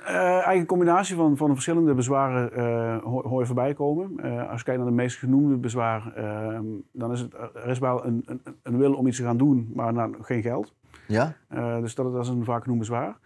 Eh, 0.05 0.15
eigenlijk 0.15 0.59
een 0.59 0.67
combinatie 0.67 1.17
van, 1.17 1.37
van 1.37 1.53
verschillende 1.53 1.95
bezwaren 1.95 2.53
eh, 2.53 3.03
hoor, 3.03 3.29
hoor 3.29 3.41
je 3.41 3.47
voorbij 3.47 3.75
komen. 3.75 4.13
Eh, 4.17 4.51
als 4.51 4.59
je 4.59 4.65
kijkt 4.65 4.81
naar 4.81 4.89
de 4.89 4.97
meest 4.97 5.17
genoemde 5.17 5.57
bezwaar, 5.57 6.13
eh, 6.15 6.61
dan 6.93 7.13
is 7.13 7.21
het, 7.21 7.35
er 7.35 7.69
is 7.69 7.79
wel 7.79 8.05
een, 8.05 8.23
een, 8.27 8.41
een 8.63 8.79
wil 8.79 8.95
om 8.95 9.07
iets 9.07 9.17
te 9.17 9.23
gaan 9.23 9.37
doen, 9.37 9.71
maar 9.75 9.93
nou, 9.93 10.15
geen 10.21 10.43
geld. 10.43 10.75
Ja? 11.07 11.37
Dus 11.81 11.95
dat, 11.95 12.13
dat 12.13 12.25
is 12.25 12.29
een 12.29 12.45
vaak 12.45 12.63
genoemd 12.63 12.79
bezwaar. 12.79 13.19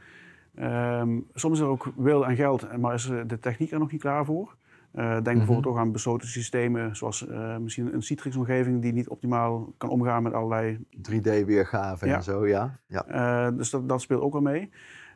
Ehm, 0.55 1.19
soms 1.35 1.59
is 1.59 1.65
er 1.65 1.71
ook 1.71 1.93
wil 1.97 2.27
en 2.27 2.37
geld, 2.37 2.77
maar 2.77 2.95
is 2.95 3.11
de 3.27 3.39
techniek 3.39 3.71
er 3.71 3.79
nog 3.79 3.93
niet 3.93 4.01
klaar 4.01 4.25
voor. 4.25 4.57
Eh, 4.93 5.13
denk 5.23 5.37
bijvoorbeeld 5.37 5.67
ook 5.67 5.79
aan 5.79 5.93
besloten 5.93 6.29
systemen, 6.29 6.97
zoals 6.97 7.27
eh, 7.27 7.57
misschien 7.57 7.95
een 7.95 8.03
Citrix-omgeving 8.03 8.83
die 8.83 8.93
niet 8.93 9.09
optimaal 9.09 9.75
kan 9.77 9.89
omgaan 9.89 10.23
met 10.23 10.33
allerlei 10.33 10.79
3D-weergave 10.97 12.07
Ja. 12.07 12.15
en 12.15 12.23
zo, 12.23 12.47
ja. 12.47 12.79
ja. 12.87 13.07
eh, 13.07 13.57
dus 13.57 13.71
dat, 13.71 13.89
dat 13.89 14.01
speelt 14.01 14.23
ook 14.23 14.33
wel 14.33 14.43
mee. 14.43 14.71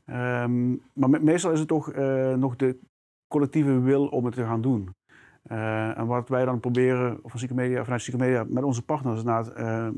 Ehm, 0.05 0.71
maar 0.93 1.11
me- 1.11 1.21
meestal 1.21 1.53
is 1.53 1.59
het 1.59 1.69
toch 1.69 1.93
nog 2.37 2.57
de 2.57 2.79
collectieve 3.29 3.81
wil 3.81 4.07
om 4.07 4.25
het 4.25 4.35
te 4.35 4.45
gaan 4.45 4.61
doen. 4.61 4.95
En 5.43 6.07
wat 6.07 6.29
wij 6.29 6.45
dan 6.45 6.61
proberen 6.61 7.19
van 7.23 7.31
Psychomedia, 7.35 7.83
vanuit 7.83 8.01
Psychomedia 8.03 8.45
met 8.49 8.65
onze 8.65 8.85
partners 8.85 9.19
inderdaad, 9.19 9.53
ehm, 9.53 9.95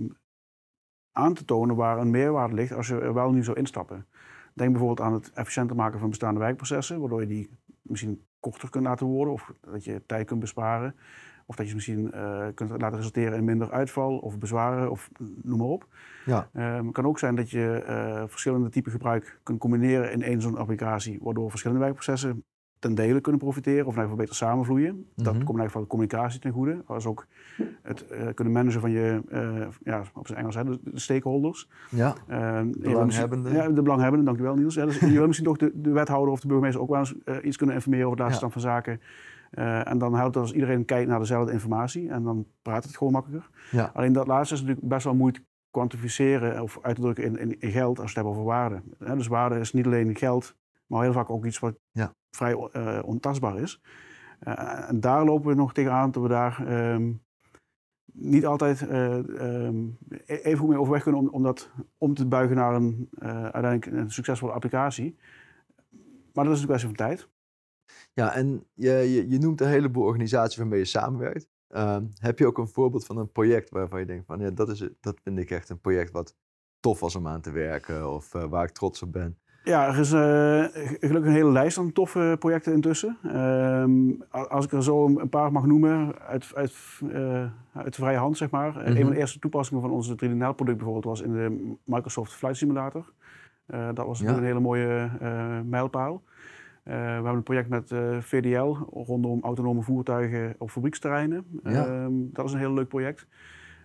aan 1.13 1.35
te 1.35 1.45
tonen 1.45 1.77
waar 1.77 1.99
een 1.99 2.11
meerwaarde 2.11 2.55
ligt 2.55 2.73
als 2.73 2.89
je 2.89 3.01
er 3.01 3.15
wel 3.15 3.31
nu 3.31 3.45
zou 3.45 3.57
instappen. 3.57 4.07
Denk 4.55 4.71
bijvoorbeeld 4.71 5.01
aan 5.09 5.13
het 5.13 5.33
efficiënter 5.33 5.77
maken 5.77 5.99
van 5.99 6.09
bestaande 6.09 6.41
werkprocessen, 6.41 7.01
waardoor 7.01 7.21
je 7.21 7.27
die 7.27 7.51
misschien 7.83 8.27
korter 8.41 8.71
kunt 8.71 8.85
laten 8.85 9.07
worden 9.07 9.35
of 9.35 9.53
dat 9.61 9.85
je 9.85 10.03
tijd 10.07 10.27
kunt 10.27 10.41
besparen. 10.41 10.95
Of 11.47 11.57
dat 11.57 11.65
je 11.65 11.71
ze 11.71 11.77
misschien 11.77 12.13
eh, 12.13 12.47
kunt 12.55 12.71
laten 12.71 12.97
resulteren 12.97 13.39
in 13.39 13.45
minder 13.45 13.71
uitval 13.71 14.19
of 14.19 14.39
bezwaren 14.39 14.91
of 14.91 15.11
noem 15.43 15.59
maar 15.59 15.67
op. 15.67 15.87
Ja. 16.25 16.49
Ehm, 16.53 16.85
het 16.85 16.95
kan 16.95 17.07
ook 17.07 17.19
zijn 17.19 17.35
dat 17.35 17.51
je 17.51 17.83
eh, 17.87 18.23
verschillende 18.27 18.69
typen 18.69 18.93
gebruik 18.93 19.41
kunt 19.43 19.59
combineren 19.59 20.13
in 20.13 20.23
één 20.23 20.41
zo'n 20.41 20.57
applicatie, 20.57 21.19
waardoor 21.23 21.51
verschillende 21.51 21.83
werkprocessen 21.85 22.45
ten 22.79 22.95
dele 22.95 23.21
kunnen 23.21 23.41
profiteren 23.41 23.87
of 23.87 23.95
in 23.95 24.01
ieder 24.01 24.03
geval 24.03 24.17
beter 24.17 24.35
samenvloeien. 24.35 25.07
Dat 25.15 25.25
Mhm. 25.35 25.45
komt 25.45 25.49
in 25.49 25.49
ieder 25.55 25.65
geval 25.67 25.81
de 25.83 25.87
communicatie 25.89 26.41
ten 26.41 26.53
goede, 26.53 26.83
als 26.87 27.07
ook 27.07 27.27
het 27.83 28.07
eh, 28.07 28.27
kunnen 28.35 28.53
managen 28.55 28.81
van 28.81 28.91
je, 28.91 29.21
eh, 29.29 29.67
ja, 29.83 30.03
op 30.15 30.27
zijn 30.27 30.39
Engels, 30.39 30.55
hè, 30.55 30.65
de, 30.65 30.79
de 30.83 30.99
stakeholders. 31.01 31.69
ja. 31.91 32.15
Ehm, 32.29 32.65
wil 32.71 32.93
Belanghebbenden. 32.93 33.53
Ja, 33.53 33.69
de 33.69 33.83
belanghebbenden, 33.83 34.25
dankjewel 34.25 34.55
Niels. 34.55 34.75
Ja, 34.75 34.85
dus 34.85 34.99
je 34.99 35.07
wil 35.11 35.27
misschien 35.27 35.47
toch 35.49 35.57
de, 35.57 35.71
de 35.75 35.91
wethouder 35.91 36.33
of 36.33 36.41
de 36.41 36.47
burgemeester 36.47 36.83
ook 36.83 36.89
wel 36.91 36.99
eens 36.99 37.15
eh, 37.25 37.37
iets 37.43 37.57
kunnen 37.57 37.75
informeren 37.75 38.05
over 38.07 38.17
de 38.19 38.23
laatste 38.25 38.45
Ja. 38.45 38.51
stand 38.51 38.65
van 38.65 38.73
zaken. 38.73 39.01
Eh, 39.51 39.89
en 39.91 39.99
dan 39.99 40.15
helpt 40.15 40.35
het 40.35 40.43
als 40.43 40.53
iedereen 40.53 40.85
kijkt 40.85 41.09
naar 41.09 41.19
dezelfde 41.19 41.53
informatie 41.53 42.09
en 42.11 42.23
dan 42.23 42.47
praat 42.63 42.85
het 42.85 42.97
gewoon 42.97 43.13
makkelijker. 43.13 43.51
Ja. 43.71 43.91
Alleen 43.95 44.13
dat 44.13 44.27
laatste 44.27 44.55
is 44.55 44.61
natuurlijk 44.61 44.89
best 44.89 45.05
wel 45.05 45.15
moeilijk 45.15 45.45
kwantificeren 45.71 46.63
of 46.63 46.79
uit 46.83 46.95
te 46.95 47.01
drukken 47.01 47.25
in, 47.25 47.39
in, 47.39 47.61
in 47.61 47.71
geld 47.71 47.89
als 47.89 47.97
we 47.99 48.05
het 48.07 48.15
hebben 48.15 48.33
over 48.33 48.45
waarde. 48.45 48.83
Hè, 48.99 49.17
dus 49.17 49.27
waarde 49.27 49.59
is 49.59 49.73
niet 49.73 49.87
alleen 49.87 50.17
geld, 50.17 50.57
maar 50.89 51.03
heel 51.03 51.13
vaak 51.13 51.31
ook 51.31 51.47
iets 51.47 51.59
wat 51.59 51.79
Ja. 51.91 52.15
vrij 52.31 52.53
eh, 52.53 52.99
ontastbaar 53.05 53.59
is. 53.59 53.81
Uh, 54.43 54.89
en 54.89 55.01
daar 55.01 55.25
lopen 55.25 55.49
we 55.49 55.55
nog 55.55 55.73
tegenaan 55.73 56.11
dat 56.11 56.23
we 56.23 56.29
daar 56.29 56.67
ehm, 56.67 57.13
niet 58.13 58.47
altijd 58.47 58.89
ehm, 58.89 59.87
e-, 60.09 60.35
even 60.35 60.59
goed 60.59 60.69
mee 60.69 60.79
overweg 60.79 61.03
kunnen 61.03 61.21
om, 61.21 61.29
om 61.29 61.43
dat 61.43 61.71
om 61.99 62.15
te 62.15 62.27
buigen 62.27 62.57
naar 62.57 62.75
een, 62.75 63.09
uiteindelijk 63.19 63.87
een 63.87 64.11
succesvolle 64.11 64.53
applicatie. 64.53 65.17
Maar 66.33 66.45
dat 66.45 66.55
is 66.55 66.61
een 66.61 66.67
kwestie 66.67 66.89
van 66.89 66.97
tijd. 66.97 67.29
Ja, 68.13 68.35
en 68.35 68.67
je, 68.75 68.91
je, 68.91 69.29
je 69.29 69.39
noemt 69.39 69.61
een 69.61 69.69
heleboel 69.69 70.05
organisaties 70.05 70.57
waarmee 70.57 70.79
je 70.79 70.85
samenwerkt. 70.85 71.49
Ehm, 71.69 72.07
heb 72.19 72.39
je 72.39 72.47
ook 72.47 72.59
een 72.59 72.69
voorbeeld 72.69 73.07
van 73.07 73.17
een 73.17 73.33
project 73.33 73.71
waarvan 73.71 74.01
je 74.01 74.07
denkt 74.07 74.27
van 74.27 74.41
ja, 74.41 74.51
dat, 74.51 74.69
is, 74.69 74.89
dat 75.01 75.21
vind 75.23 75.39
ik 75.39 75.51
echt 75.51 75.69
een 75.69 75.81
project 75.81 76.11
wat 76.11 76.37
tof 76.81 77.01
was 77.01 77.17
om 77.17 77.29
aan 77.29 77.41
te 77.41 77.51
werken 77.51 78.13
of 78.13 78.35
uh, 78.35 78.45
waar 78.45 78.65
ik 78.65 78.71
trots 78.71 79.03
op 79.03 79.13
ben? 79.13 79.39
Ja, 79.69 79.87
er 79.87 79.99
is 79.99 80.13
uh, 80.13 80.65
gelukkig 81.01 81.31
een 81.31 81.37
hele 81.37 81.51
lijst 81.51 81.79
aan 81.79 81.93
toffe 81.93 82.37
projecten 82.39 82.73
intussen. 82.73 83.17
Um, 83.37 84.23
als 84.31 84.65
ik 84.65 84.73
er 84.73 84.83
zo 84.83 85.07
een 85.07 85.29
paar 85.29 85.53
mag 85.53 85.67
noemen, 85.67 86.19
uit, 86.19 86.53
uit, 86.55 86.75
uh, 87.03 87.45
uit 87.73 87.95
de 87.95 88.01
vrije 88.01 88.17
hand 88.17 88.37
zeg 88.37 88.51
maar. 88.51 88.69
Mm 88.69 88.75
-hmm. 88.75 88.87
Een 88.87 88.95
van 88.95 89.05
de 89.05 89.11
mhm. 89.11 89.19
eerste 89.19 89.39
toepassingen 89.39 89.83
van 89.83 89.91
onze 89.91 90.15
3D-product 90.15 90.77
bijvoorbeeld 90.77 91.05
was 91.05 91.21
in 91.21 91.33
de 91.33 91.75
Microsoft 91.85 92.33
Flight 92.33 92.57
Simulator. 92.57 93.13
dat 93.67 94.07
was 94.07 94.21
ja. 94.21 94.37
een 94.37 94.45
hele 94.45 94.61
mooie 94.61 95.11
mijlpaal. 95.65 96.23
We 96.89 96.95
hebben 96.95 97.33
een 97.33 97.43
project 97.43 97.69
met 97.69 97.91
eh, 97.91 98.17
VDL 98.21 98.77
rondom 98.93 99.43
autonome 99.43 99.83
voertuigen 99.83 100.55
op 100.59 100.71
fabrieksterreinen. 100.71 101.45
Ja. 101.63 101.87
Uh, 101.87 102.07
dat 102.11 102.45
is 102.45 102.53
een 102.53 102.59
heel 102.59 102.73
leuk 102.73 102.89
project. 102.89 103.27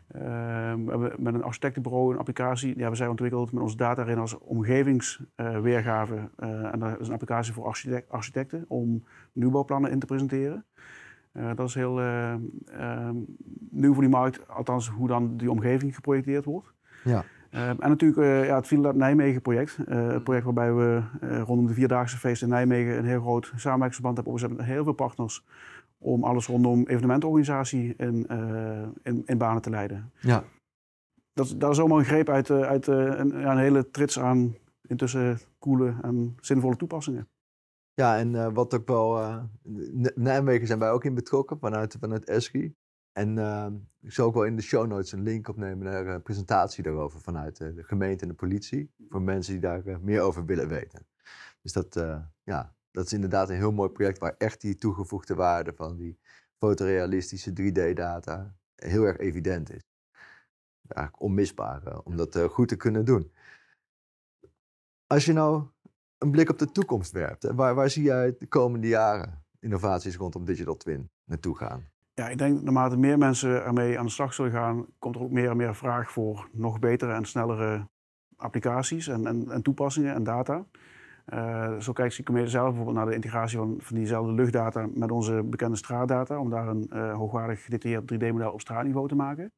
Ehm, 0.07 0.83
we 0.83 0.89
hebben 0.89 1.13
met 1.17 1.33
een 1.33 1.43
architectenbureau 1.43 2.13
een 2.13 2.19
applicatie 2.19 2.71
die 2.71 2.81
hebben 2.81 2.97
zij 2.97 3.07
ontwikkeld 3.07 3.51
met 3.51 3.63
onze 3.63 3.75
data 3.75 4.01
erin 4.01 4.17
als 4.17 4.37
omgevingsweergave. 4.37 6.15
Uh, 6.39 6.73
en 6.73 6.79
dat 6.79 6.99
is 6.99 7.07
een 7.07 7.13
applicatie 7.13 7.53
voor 7.53 7.65
architect 7.65 8.11
architecten 8.11 8.65
om 8.67 9.03
nieuwbouwplannen 9.31 9.91
in 9.91 9.99
te 9.99 10.05
presenteren. 10.05 10.65
dat 11.55 11.67
is 11.67 11.73
heel 11.73 12.01
ehm, 12.01 13.15
nieuw 13.69 13.93
voor 13.93 14.01
die 14.01 14.11
markt, 14.11 14.47
althans 14.47 14.89
hoe 14.89 15.07
dan 15.07 15.37
die 15.37 15.51
omgeving 15.51 15.95
geprojecteerd 15.95 16.45
wordt. 16.45 16.73
Ja. 17.03 17.23
Ehm, 17.49 17.75
en 17.79 17.89
natuurlijk 17.89 18.45
ja, 18.47 18.55
het 18.55 18.67
Villa 18.67 18.91
Nijmegen 18.91 19.41
project. 19.41 19.77
Het 19.77 20.13
mm. 20.13 20.23
project 20.23 20.45
waarbij 20.45 20.73
we 20.73 21.01
rondom 21.45 21.67
de 21.67 21.73
Vierdaagse 21.73 22.17
feest 22.17 22.41
in 22.41 22.49
Nijmegen 22.49 22.97
een 22.97 23.05
heel 23.05 23.21
groot 23.21 23.51
samenwerkingsverband 23.55 24.15
hebben 24.15 24.33
opgezet 24.33 24.57
met 24.57 24.65
heel 24.65 24.83
veel 24.83 24.93
partners. 24.93 25.45
Om 26.03 26.23
alles 26.23 26.47
rondom 26.47 26.87
evenementenorganisatie 26.87 27.95
in, 27.97 28.27
in, 29.03 29.23
in, 29.25 29.37
banen 29.37 29.61
te 29.61 29.69
leiden. 29.69 30.11
Ja. 30.19 30.43
Dat, 31.33 31.71
is 31.71 31.79
allemaal 31.79 31.99
een 31.99 32.05
greep 32.05 32.29
uit, 32.29 32.49
uit 32.49 32.87
een, 32.87 33.49
een, 33.49 33.57
hele 33.57 33.89
trits 33.89 34.19
aan 34.19 34.55
intussen 34.87 35.39
coole 35.59 35.95
en 36.01 36.37
zinvolle 36.41 36.75
toepassingen. 36.75 37.27
Ja, 37.93 38.17
en 38.17 38.53
wat 38.53 38.73
ook 38.73 38.87
wel. 38.87 39.39
Nijmegen 40.15 40.67
zijn 40.67 40.79
wij 40.79 40.91
ook 40.91 41.03
in 41.03 41.15
betrokken 41.15 41.59
vanuit, 41.59 41.95
vanuit 41.99 42.25
ESCI. 42.25 42.75
En 43.13 43.37
uh, 43.37 43.67
ik 44.01 44.11
zal 44.11 44.27
ook 44.27 44.33
wel 44.33 44.45
in 44.45 44.55
de 44.55 44.61
show 44.61 44.87
notes 44.87 45.11
een 45.11 45.23
link 45.23 45.47
opnemen 45.47 45.85
naar 45.85 46.07
een 46.07 46.21
presentatie 46.21 46.83
daarover 46.83 47.21
vanuit 47.21 47.57
de 47.57 47.83
gemeente 47.83 48.23
en 48.23 48.29
de 48.29 48.35
politie. 48.35 48.91
Voor 49.09 49.21
mensen 49.21 49.53
die 49.53 49.61
daar 49.61 49.83
meer 50.01 50.21
over 50.21 50.45
willen 50.45 50.67
weten. 50.67 51.07
Dus 51.61 51.73
dat, 51.73 51.95
eh, 51.95 52.19
ja, 52.43 52.75
dat 52.93 53.05
is 53.05 53.13
inderdaad 53.13 53.49
een 53.49 53.55
heel 53.55 53.71
mooi 53.71 53.89
project 53.89 54.17
waar 54.17 54.35
echt 54.37 54.61
die 54.61 54.75
toegevoegde 54.75 55.35
waarde 55.35 55.73
van 55.73 55.95
die 55.95 56.19
fotorealistische 56.57 57.51
3D-data 57.51 58.55
heel 58.75 59.03
erg 59.03 59.17
evident 59.17 59.71
is. 59.71 59.81
Eigenlijk 60.87 61.23
onmisbaar 61.23 61.99
om 62.03 62.15
dat 62.15 62.39
goed 62.39 62.67
te 62.67 62.75
kunnen 62.75 63.05
doen. 63.05 63.31
Als 65.07 65.25
je 65.25 65.33
nou 65.33 65.67
een 66.17 66.31
blik 66.31 66.49
op 66.49 66.59
de 66.59 66.71
toekomst 66.71 67.11
werpt, 67.11 67.43
waar, 67.43 67.75
waar 67.75 67.89
zie 67.89 68.03
jij 68.03 68.35
de 68.37 68.47
komende 68.47 68.87
jaren 68.87 69.45
innovaties 69.59 70.15
rondom 70.15 70.45
digital 70.45 70.77
twin 70.77 71.09
naartoe 71.23 71.57
gaan? 71.57 71.93
ja, 72.13 72.29
ik 72.29 72.37
denk 72.37 72.61
naarmate 72.61 72.97
meer 72.97 73.17
mensen 73.17 73.63
ermee 73.63 73.99
aan 73.99 74.05
de 74.05 74.11
slag 74.11 74.33
zullen 74.33 74.51
gaan, 74.51 74.85
komt 74.99 75.15
er 75.15 75.21
ook 75.21 75.31
meer 75.31 75.49
en 75.49 75.57
meer 75.57 75.75
vraag 75.75 76.11
voor 76.11 76.49
nog 76.51 76.79
betere 76.79 77.13
en 77.13 77.25
snellere 77.25 77.87
applicaties 78.35 79.07
en, 79.07 79.27
en, 79.27 79.51
en 79.51 79.61
toepassingen 79.61 80.13
en 80.13 80.23
data. 80.23 80.65
Uh, 81.33 81.79
zo 81.79 81.93
kijkt 81.93 82.13
Sycometer 82.13 82.49
zelf 82.49 82.67
bijvoorbeeld 82.67 82.95
naar 82.97 83.05
de 83.05 83.15
integratie 83.15 83.57
van, 83.57 83.75
van 83.79 83.95
diezelfde 83.95 84.31
luchtdata 84.31 84.87
met 84.93 85.11
onze 85.11 85.43
bekende 85.43 85.77
straatdata, 85.77 86.39
om 86.39 86.49
daar 86.49 86.67
een 86.67 86.89
uh, 86.93 87.13
hoogwaardig 87.13 87.63
gedetailleerd 87.63 88.13
3D-model 88.13 88.51
op 88.51 88.61
straatniveau 88.61 89.07
te 89.07 89.15
maken. 89.15 89.51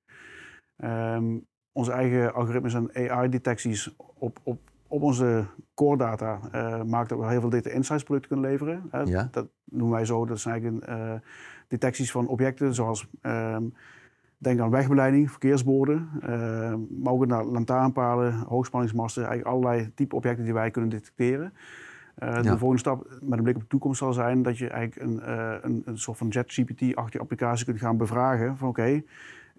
Um, 0.84 1.45
onze 1.71 1.91
eigen 1.91 2.34
algoritmes 2.34 2.73
en 2.73 3.10
AI-detecties 3.10 3.95
op, 3.97 4.39
op, 4.43 4.60
op 4.88 5.01
onze 5.01 5.45
core 5.73 5.97
data 5.97 6.39
uh, 6.56 6.84
maakt 6.84 7.10
dat 7.10 7.19
we 7.19 7.28
heel 7.28 7.41
veel 7.41 7.49
data 7.49 7.69
insights 7.69 8.04
producten 8.04 8.32
kunnen 8.32 8.49
leveren. 8.49 8.89
Ja. 9.06 9.28
Dat 9.32 9.47
noemen 9.63 9.95
wij 9.95 10.06
zo, 10.06 10.25
dat 10.25 10.38
is 10.38 10.45
eigenlijk 10.45 10.86
detecties 11.67 12.12
van 12.12 12.28
objecten 12.28 12.73
zoals 12.73 13.08
ehm, 13.21 13.63
denk 14.38 14.60
aan 14.60 14.69
wegbeleiding, 14.69 15.32
verkeersborden, 15.32 16.10
maar 17.02 17.13
ook 17.13 17.26
naar 17.26 17.43
lantaarnpalen, 17.43 18.34
hoogspanningsmasten, 18.34 19.26
eigenlijk 19.26 19.56
allerlei 19.56 19.93
type 19.93 20.15
objecten 20.15 20.43
die 20.43 20.54
wij 20.54 20.71
kunnen 20.71 20.89
detecteren. 20.89 21.54
Uh, 22.24 22.41
De 22.41 22.58
volgende 22.58 22.78
stap 22.78 23.17
met 23.21 23.38
een 23.38 23.43
blik 23.43 23.56
op 23.56 23.62
de 23.62 23.67
toekomst 23.67 24.00
zal 24.00 24.13
zijn 24.13 24.41
dat 24.41 24.58
je 24.58 24.69
eigenlijk 24.69 25.08
een, 25.10 25.30
uh, 25.30 25.56
een, 25.62 25.82
een 25.86 25.98
soort 25.98 26.17
van 26.17 26.28
JetGPT-achtige 26.28 27.19
applicatie 27.19 27.65
kunt 27.65 27.80
gaan 27.80 27.98
bevragen 27.98 28.58
van 28.58 28.67
oké, 28.67 29.04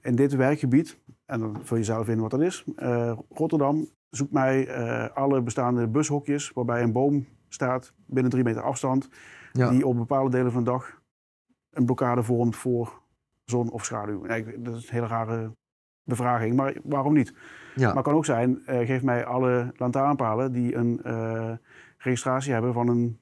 in 0.02 0.14
dit 0.14 0.34
werkgebied, 0.34 0.98
en 1.26 1.40
dan 1.40 1.58
vul 1.62 1.76
je 1.76 1.84
zelf 1.84 2.08
in 2.08 2.20
wat 2.20 2.30
dat 2.30 2.40
is, 2.40 2.64
uh, 2.78 3.12
Rotterdam, 3.28 3.88
zoek 4.10 4.30
mij 4.30 4.74
alle 5.12 5.42
bestaande 5.42 5.88
bushokjes 5.88 6.52
waarbij 6.54 6.82
een 6.82 6.92
boom 6.92 7.26
staat 7.48 7.92
binnen 8.06 8.30
drie 8.30 8.44
meter 8.44 8.62
afstand, 8.62 9.08
ja. 9.52 9.70
die 9.70 9.86
op 9.86 9.96
bepaalde 9.96 10.30
delen 10.30 10.52
van 10.52 10.64
de 10.64 10.70
dag 10.70 11.00
een 11.70 11.84
blokkade 11.84 12.22
vormt 12.22 12.56
voor 12.56 13.02
zon 13.46 13.70
of 13.70 13.84
schaduw. 13.84 14.26
Dat 14.56 14.74
is 14.74 14.88
een 14.88 14.94
hele 14.94 15.06
rare 15.06 15.50
bevraging, 16.04 16.56
maar 16.56 16.76
waarom 16.82 17.14
niet? 17.14 17.34
Ja. 17.74 17.86
Maar 17.86 17.94
het 17.94 18.04
kan 18.04 18.14
ook 18.14 18.24
zijn, 18.24 18.62
uh, 18.68 18.78
geef 18.78 19.02
mij 19.02 19.24
alle 19.24 19.72
lantaarnpalen 19.76 20.52
die 20.52 20.74
een 20.74 21.00
uh, 21.06 21.52
registratie 21.98 22.52
hebben 22.52 22.72
van 22.72 22.88
een, 22.88 23.20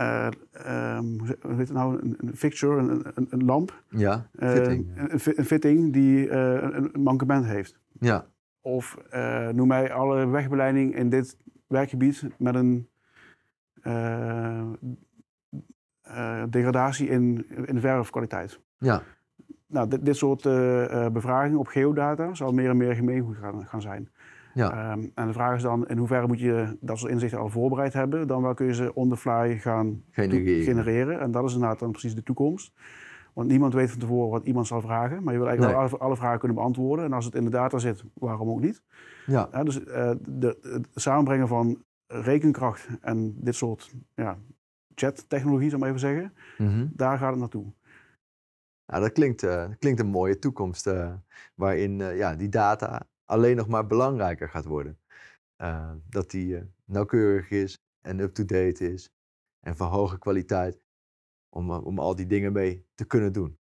uh, 0.00 0.28
um, 0.96 1.18
hoe 1.18 1.36
heet 1.46 1.58
het 1.58 1.72
nou, 1.72 2.02
een, 2.02 2.14
een 2.18 2.36
fixture, 2.36 2.80
een, 2.80 3.06
een, 3.14 3.26
een, 3.30 3.44
lamp. 3.44 3.82
Ja, 3.88 4.30
fitting. 4.38 4.86
Een, 4.96 5.20
een, 5.36 5.44
fitting 5.44 5.92
die 5.92 6.30
een, 6.30 7.02
mankement 7.02 7.44
heeft. 7.44 7.78
Ja. 8.00 8.26
Of 8.60 8.96
noem 9.52 9.68
mij 9.68 9.92
alle 9.92 10.26
wegbeleiding 10.26 10.94
in 10.94 11.08
dit 11.08 11.36
werkgebied 11.66 12.26
met 12.38 12.54
een 12.54 12.88
uh, 16.10 16.42
degradatie 16.50 17.08
in, 17.08 17.46
in 17.66 17.74
de 17.74 17.80
verfkwaliteit. 17.80 18.60
Ja. 18.78 19.02
Nou, 19.66 19.88
dit, 19.88 20.04
dit 20.04 20.16
soort 20.16 20.44
uh, 20.44 21.06
bevragingen 21.08 21.58
op 21.58 21.66
geodata 21.66 22.34
zal 22.34 22.52
meer 22.52 22.70
en 22.70 22.76
meer 22.76 22.94
gemeengoed 22.94 23.36
gaan, 23.36 23.66
gaan 23.66 23.82
zijn. 23.82 24.08
Ja. 24.54 24.92
Um, 24.92 25.10
en 25.14 25.26
de 25.26 25.32
vraag 25.32 25.56
is 25.56 25.62
dan, 25.62 25.86
in 25.86 25.98
hoeverre 25.98 26.26
moet 26.26 26.40
je 26.40 26.76
dat 26.80 26.98
soort 26.98 27.12
inzichten 27.12 27.38
al 27.38 27.48
voorbereid 27.48 27.92
hebben, 27.92 28.26
dan 28.26 28.42
wel 28.42 28.54
kun 28.54 28.66
je 28.66 28.74
ze 28.74 28.94
on 28.94 29.08
the 29.08 29.16
fly 29.16 29.58
gaan 29.58 30.02
genereren. 30.10 30.64
genereren. 30.64 31.20
En 31.20 31.30
dat 31.30 31.44
is 31.44 31.52
inderdaad 31.52 31.78
dan 31.78 31.90
precies 31.90 32.14
de 32.14 32.22
toekomst. 32.22 32.72
Want 33.32 33.50
niemand 33.50 33.74
weet 33.74 33.90
van 33.90 34.00
tevoren 34.00 34.30
wat 34.30 34.44
iemand 34.44 34.66
zal 34.66 34.80
vragen, 34.80 35.22
maar 35.22 35.32
je 35.32 35.38
wil 35.38 35.48
eigenlijk 35.48 35.78
nee. 35.78 35.88
alle, 35.88 35.98
alle, 35.98 36.16
vragen 36.16 36.38
kunnen 36.38 36.56
beantwoorden. 36.56 37.04
En 37.04 37.12
als 37.12 37.24
het 37.24 37.34
in 37.34 37.44
de 37.44 37.50
data 37.50 37.78
zit, 37.78 38.04
waarom 38.14 38.48
ook 38.48 38.60
niet? 38.60 38.82
Ja. 39.26 39.48
ja 39.52 39.64
dus 39.64 39.80
uh, 39.80 40.10
de, 40.28 40.58
het 40.62 40.88
samenbrengen 40.94 41.48
van 41.48 41.82
rekenkracht 42.06 42.88
en 43.00 43.34
dit 43.36 43.54
soort 43.54 43.94
ja, 44.14 44.38
chat-technologie, 44.98 45.70
zou 45.70 45.82
ik 45.82 45.88
even 45.88 46.00
zeggen. 46.00 46.34
Mhm. 46.58 46.86
Daar 46.92 47.18
gaat 47.18 47.30
het 47.30 47.38
naartoe. 47.38 47.72
Nou, 48.86 49.02
dat 49.02 49.12
klinkt, 49.12 49.42
uh, 49.42 49.68
klinkt 49.78 50.00
een 50.00 50.06
mooie 50.06 50.38
toekomst, 50.38 50.86
uh, 50.86 51.14
waarin 51.54 52.00
uh, 52.00 52.16
ja, 52.16 52.34
die 52.34 52.48
data 52.48 53.06
alleen 53.24 53.56
nog 53.56 53.68
maar 53.68 53.86
belangrijker 53.86 54.48
gaat 54.48 54.64
worden. 54.64 54.98
dat 56.08 56.30
die 56.30 56.62
nauwkeurig 56.84 57.50
is 57.50 57.78
en 58.00 58.20
up-to-date 58.20 58.92
is 58.92 59.12
en 59.60 59.76
van 59.76 59.88
hoge 59.88 60.18
kwaliteit 60.18 60.80
om, 61.48 61.70
om 61.70 61.98
al 61.98 62.14
die 62.14 62.26
dingen 62.26 62.52
mee 62.52 62.86
te 62.94 63.04
kunnen 63.04 63.32
doen. 63.32 63.58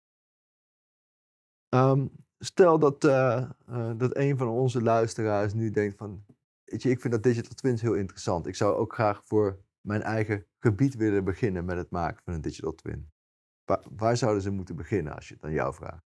Um, 1.70 2.12
stel 2.40 2.80
dat, 2.80 3.02
dat 3.98 4.16
een 4.16 4.38
van 4.38 4.48
onze 4.48 4.82
luisteraars 4.82 5.54
nu 5.54 5.70
denkt 5.70 5.98
van, 5.98 6.26
weet 6.64 6.82
je, 6.84 6.90
ik 6.90 7.02
vind 7.02 7.14
dat 7.14 7.24
digital 7.24 7.56
twins 7.56 7.82
heel 7.82 7.94
interessant. 7.94 8.48
Ik 8.48 8.56
zou 8.56 8.76
ook 8.76 8.94
graag 8.94 9.22
voor 9.26 9.60
mijn 9.88 10.02
eigen 10.02 10.46
gebied 10.60 10.96
willen 10.96 11.24
beginnen 11.24 11.66
met 11.66 11.78
het 11.78 11.92
maken 11.92 12.24
van 12.24 12.34
een 12.34 12.42
digital 12.42 12.76
twin? 12.76 13.10
Waar, 13.66 13.84
waar 13.98 14.18
zouden 14.18 14.42
ze 14.42 14.52
moeten 14.52 14.76
beginnen 14.76 15.16
als 15.16 15.28
je 15.28 15.34
het 15.34 15.44
aan 15.44 15.52
jou 15.52 15.74
vraagt? 15.74 16.06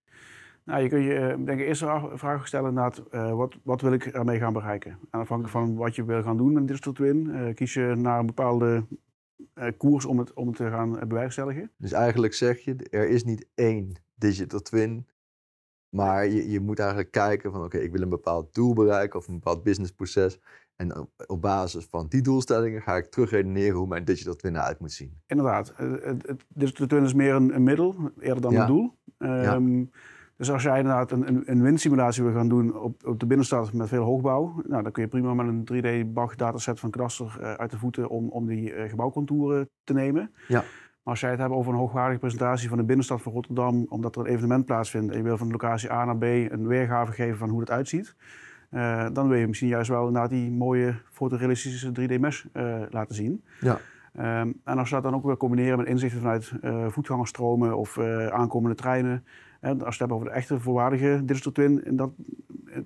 Nou, 0.65 0.83
je 0.83 0.89
kunt 0.89 1.05
je 1.05 1.15
eh, 1.15 1.45
denk 1.45 1.61
ik 1.61 1.67
eerst 1.67 1.83
een 1.83 2.19
vraag 2.19 2.47
stellen 2.47 2.75
naar 2.75 2.99
uh, 3.11 3.33
wat, 3.33 3.57
wat 3.63 3.81
wil 3.81 3.93
ik 3.93 4.07
ermee 4.07 4.39
gaan 4.39 4.53
bereiken? 4.53 4.91
En 4.91 5.21
afhankelijk 5.21 5.57
van 5.57 5.75
wat 5.75 5.95
je 5.95 6.05
wil 6.05 6.23
gaan 6.23 6.37
doen 6.37 6.53
met 6.53 6.57
een 6.57 6.67
digital 6.67 6.93
twin, 6.93 7.27
uh, 7.27 7.55
kies 7.55 7.75
je 7.75 7.95
naar 7.97 8.19
een 8.19 8.27
bepaalde 8.27 8.87
uh, 9.55 9.69
koers 9.77 10.05
om 10.05 10.19
het, 10.19 10.33
om 10.33 10.47
het 10.47 10.57
te 10.57 10.69
gaan 10.69 11.09
bewerkstelligen. 11.09 11.71
Dus 11.77 11.93
eigenlijk 11.93 12.35
zeg 12.35 12.59
je, 12.59 12.77
er 12.91 13.09
is 13.09 13.25
niet 13.25 13.47
één 13.55 13.93
digital 14.15 14.61
twin, 14.61 15.07
maar 15.89 16.27
je, 16.27 16.51
je 16.51 16.61
moet 16.61 16.79
eigenlijk 16.79 17.11
kijken 17.11 17.53
van 17.53 17.65
oké, 17.65 17.79
ik 17.79 17.93
wil 17.93 18.03
een 18.03 18.09
bepaald 18.09 18.55
doel 18.55 18.75
bereiken 18.75 19.19
of 19.19 19.29
een 19.29 19.35
bepaald 19.35 19.63
businessproces. 19.63 20.41
En 20.81 21.09
op, 21.27 21.41
basis 21.41 21.87
van 21.91 22.07
die 22.09 22.23
doelstellingen 22.23 22.83
ga 22.83 22.97
ik 22.97 23.11
terugredeneren 23.11 23.77
hoe 23.77 23.87
mijn 23.87 24.05
digital 24.05 24.37
twin 24.37 24.55
eruit 24.57 24.81
moet 24.81 24.93
zien. 24.93 25.21
Inderdaad. 25.27 25.75
Eh, 25.77 25.91
het, 26.03 26.27
het, 26.27 26.45
digital 26.49 26.87
twin 26.87 27.05
is 27.05 27.15
meer 27.15 27.35
een, 27.35 27.55
een 27.55 27.63
middel, 27.63 27.95
eerder 28.21 28.43
dan 28.43 28.53
Ja. 28.53 28.61
een 28.61 28.67
doel. 28.67 28.95
Ehm, 29.19 29.85
Dus 30.37 30.51
als 30.51 30.63
jij 30.63 30.77
inderdaad 30.79 31.11
een, 31.11 31.29
een, 31.29 31.43
een 31.45 31.63
windsimulatie 31.63 32.23
wil 32.23 32.33
gaan 32.33 32.49
doen 32.49 32.79
op, 32.81 33.07
op 33.07 33.21
de 33.21 33.27
binnenstad 33.27 33.73
met 33.73 33.89
veel 33.89 34.05
hoogbouw, 34.05 34.63
nou, 34.67 34.83
dan 34.83 34.93
kun 34.93 35.03
je 35.03 35.09
prima 35.09 35.35
met 35.35 35.47
een 35.47 35.65
3D-BAG 35.65 36.35
dataset 36.37 36.81
van 36.81 36.91
Kadaster 36.91 37.37
eh, 37.41 37.53
uit 37.53 37.71
de 37.71 37.79
voeten 37.79 38.09
om, 38.09 38.29
om 38.29 38.47
die 38.47 38.73
eh, 38.73 38.89
gebouwcontouren 38.91 39.69
te 39.85 39.93
nemen. 39.93 40.33
Ja. 40.49 40.59
Maar 40.59 41.13
als 41.13 41.21
jij 41.21 41.31
het 41.31 41.39
hebt 41.39 41.53
over 41.53 41.73
een 41.73 41.79
hoogwaardige 41.79 42.21
presentatie 42.21 42.69
van 42.69 42.79
de 42.79 42.85
binnenstad 42.85 43.23
van 43.23 43.33
Rotterdam, 43.33 43.87
omdat 43.89 44.17
er 44.17 44.21
een 44.21 44.33
evenement 44.33 44.65
plaatsvindt 44.65 45.11
en 45.11 45.17
je 45.17 45.23
wil 45.25 45.37
van 45.37 45.47
de 45.47 45.53
locatie 45.53 45.93
A 45.93 46.05
naar 46.05 46.19
B 46.19 46.23
een 46.23 46.67
weergave 46.67 47.13
geven 47.13 47.39
van 47.39 47.49
hoe 47.49 47.61
het 47.61 47.71
uitziet, 47.71 48.15
eh, 48.71 49.07
dan 49.13 49.29
wil 49.29 49.39
je 49.39 49.47
misschien 49.47 49.69
juist 49.69 49.89
wel 49.89 50.07
inderdaad 50.07 50.31
die 50.31 50.51
mooie 50.51 50.95
fotorealistische 51.13 51.93
3D-mesh 51.93 52.45
eh, 52.53 52.81
laten 52.91 53.15
zien. 53.15 53.45
Ja. 53.61 53.79
Ehm, 54.13 54.53
en 54.65 54.79
als 54.79 54.89
je 54.89 54.95
dat 54.95 55.05
dan 55.05 55.15
ook 55.15 55.25
weer 55.25 55.37
combineren 55.37 55.79
met 55.79 55.87
inzichten 55.87 56.21
vanuit 56.21 56.53
eh 56.61 56.87
voetgangerstromen 56.89 57.77
of 57.77 57.99
aankomende 58.31 58.77
treinen, 58.77 59.25
als 59.61 59.73
je 59.79 59.85
het 59.85 59.99
hebt 59.99 60.13
over 60.13 60.27
de 60.27 60.33
echte 60.33 60.61
volwaardige 60.61 61.23
digital 61.25 61.53
twin 61.53 61.85
in 61.85 61.97
dat 61.97 62.11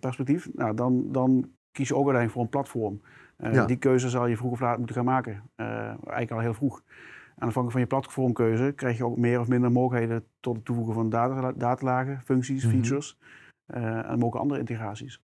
perspectief, 0.00 0.48
nou, 0.54 0.74
dan, 0.74 1.12
dan 1.12 1.48
kies 1.72 1.88
je 1.88 1.94
ook 1.94 2.08
uiteindelijk 2.08 2.32
voor 2.32 2.42
een 2.42 2.48
platform. 2.48 3.00
Ja. 3.52 3.66
Die 3.66 3.76
keuze 3.76 4.08
zal 4.08 4.26
je 4.26 4.36
vroeg 4.36 4.52
of 4.52 4.60
laat 4.60 4.78
moeten 4.78 4.96
gaan 4.96 5.04
maken, 5.04 5.42
eigenlijk 5.56 6.30
al 6.30 6.38
heel 6.38 6.54
vroeg. 6.54 6.82
En 7.36 7.46
afhankelijk 7.46 7.70
van 7.70 7.80
je 7.80 7.86
platformkeuze 7.86 8.72
krijg 8.76 8.96
je 8.96 9.04
ook 9.04 9.16
meer 9.16 9.40
of 9.40 9.48
minder 9.48 9.72
mogelijkheden 9.72 10.24
tot 10.40 10.56
het 10.56 10.64
toevoegen 10.64 10.94
van 10.94 11.08
data, 11.08 11.52
datalagen, 11.52 12.20
functies, 12.24 12.64
Mhm. 12.64 12.72
features 12.72 13.18
en 13.66 14.24
ook 14.24 14.34
andere 14.34 14.60
integraties. 14.60 15.22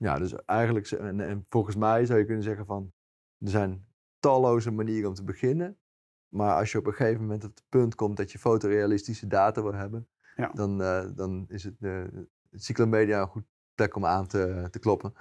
Ja, 0.00 0.18
dus 0.18 0.44
eigenlijk, 0.44 0.90
en, 0.90 1.20
en 1.20 1.46
volgens 1.48 1.76
mij 1.76 2.04
zou 2.06 2.18
je 2.18 2.24
kunnen 2.24 2.42
zeggen 2.42 2.66
van, 2.66 2.92
er 3.38 3.48
zijn 3.48 3.86
talloze 4.18 4.70
manieren 4.70 5.08
om 5.08 5.14
te 5.14 5.24
beginnen. 5.24 5.78
Maar 6.28 6.56
als 6.56 6.72
je 6.72 6.78
op 6.78 6.86
een 6.86 6.92
gegeven 6.92 7.20
moment 7.20 7.44
op 7.44 7.50
het 7.50 7.64
punt 7.68 7.94
komt 7.94 8.16
dat 8.16 8.32
je 8.32 8.38
fotorealistische 8.38 9.26
data 9.26 9.62
wil 9.62 9.74
hebben, 9.74 10.08
Ja. 10.36 10.50
dan, 10.54 10.82
eh, 10.82 11.04
dan 11.14 11.44
is 11.48 11.64
het 11.64 11.74
uh, 11.80 12.02
Cyclomedia 12.52 13.20
een 13.20 13.26
goed 13.26 13.44
plek 13.74 13.96
om 13.96 14.06
aan 14.06 14.26
te, 14.26 14.68
te 14.70 14.78
kloppen. 14.78 15.14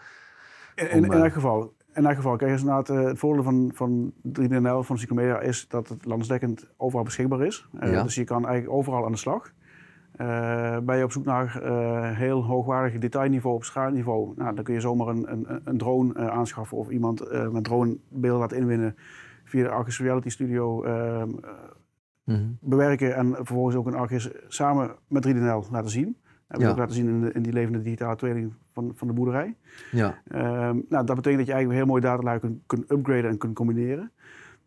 In, 0.75 0.89
in, 0.89 0.97
Om, 0.97 1.03
in 1.05 1.11
eh, 1.11 1.19
elk 1.19 1.33
geval. 1.33 1.75
In 1.93 2.05
elk 2.05 2.15
geval, 2.15 2.35
kijk 2.35 2.51
eens 2.51 2.65
eh, 2.65 3.05
het 3.05 3.19
voordeel 3.19 3.43
van, 3.43 3.71
van 3.73 4.13
3DNL, 4.27 4.79
van 4.79 4.97
Cyclomedia, 4.97 5.39
is 5.39 5.67
dat 5.67 5.87
het 5.89 6.05
landsdekkend 6.05 6.69
overal 6.77 7.03
beschikbaar 7.03 7.41
is. 7.41 7.69
Ja. 7.79 8.03
Dus 8.03 8.15
je 8.15 8.23
kan 8.23 8.45
eigenlijk 8.45 8.73
overal 8.73 9.05
aan 9.05 9.11
de 9.11 9.17
slag. 9.17 9.53
Eh, 10.19 10.77
ben 10.83 10.97
je 10.97 11.03
op 11.03 11.11
zoek 11.11 11.25
naar 11.25 11.61
eh, 11.61 12.17
heel 12.17 12.43
hoogwaardig 12.45 12.97
detailniveau 12.99 13.55
op 13.55 13.63
schaalniveau, 13.63 14.33
nou, 14.35 14.55
dan 14.55 14.63
kun 14.63 14.73
je 14.73 14.79
zomaar 14.79 15.07
een, 15.07 15.31
een, 15.31 15.61
een 15.63 15.77
drone 15.77 16.13
eh, 16.13 16.27
aanschaffen 16.27 16.77
of 16.77 16.89
iemand 16.89 17.23
met 17.51 17.63
drone 17.63 17.97
beelden 18.09 18.39
laten 18.39 18.57
inwinnen 18.57 18.95
via 19.43 19.63
de 19.63 19.69
Argus 19.69 19.99
Reality 19.99 20.29
Studio 20.29 20.83
ehm, 20.83 21.29
eh, 22.25 22.35
bewerken 22.59 23.15
en 23.15 23.35
vervolgens 23.35 23.75
ook 23.75 23.87
een 23.87 23.93
Argus 23.95 24.29
samen 24.47 24.91
met 25.07 25.23
3DNL 25.27 25.71
laten 25.71 25.89
zien. 25.89 26.17
Hebben 26.47 26.57
we 26.57 26.63
Ja. 26.63 26.69
ook 26.69 26.77
laten 26.77 26.95
zien 26.95 27.07
in, 27.07 27.21
de- 27.21 27.31
in 27.31 27.41
die 27.41 27.53
levende 27.53 27.81
digitale 27.81 28.15
tweeling 28.15 28.53
van, 28.73 28.91
van 28.95 29.07
de 29.07 29.13
boerderij. 29.13 29.55
Ja, 29.91 30.17
Ehm, 30.27 30.77
nou, 30.89 31.05
dat 31.05 31.15
betekent 31.15 31.37
dat 31.37 31.45
je 31.47 31.53
eigenlijk 31.53 31.73
heel 31.73 31.85
mooi 31.85 32.39
kunt, 32.39 32.59
kunt 32.65 32.91
upgraden 32.91 33.29
en 33.29 33.37
kunt 33.37 33.55
combineren. 33.55 34.11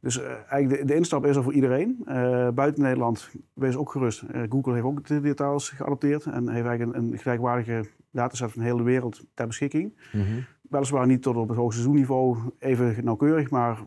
Dus 0.03 0.21
eh, 0.23 0.31
eigenlijk 0.49 0.81
de, 0.81 0.87
de 0.87 0.95
instap 0.95 1.27
is 1.27 1.37
er 1.37 1.43
voor 1.43 1.53
iedereen. 1.53 2.03
Eh, 2.05 2.49
buiten 2.49 2.83
Nederland, 2.83 3.31
wees 3.53 3.77
ook 3.77 3.91
gerust. 3.91 4.23
Eh, 4.23 4.43
Google 4.49 4.73
heeft 4.73 4.85
ook 4.85 5.07
de 5.07 5.21
digitaals 5.21 5.71
geadopteerd 5.71 6.25
en 6.25 6.49
heeft 6.49 6.67
eigenlijk 6.67 6.97
een, 6.99 7.13
een 7.13 7.19
gelijkwaardige 7.19 7.85
dataset 8.11 8.53
van 8.53 8.63
de 8.63 8.69
hele 8.69 8.83
wereld 8.83 9.25
ter 9.35 9.47
beschikking. 9.47 9.99
Mhm. 10.13 10.25
Weliswaar 10.63 11.07
niet 11.07 11.23
tot 11.23 11.37
op 11.37 11.49
het 11.49 11.57
hoogste 11.57 11.81
seizoenniveau 11.81 12.39
even 12.59 13.05
nauwkeurig, 13.05 13.51
maar 13.51 13.79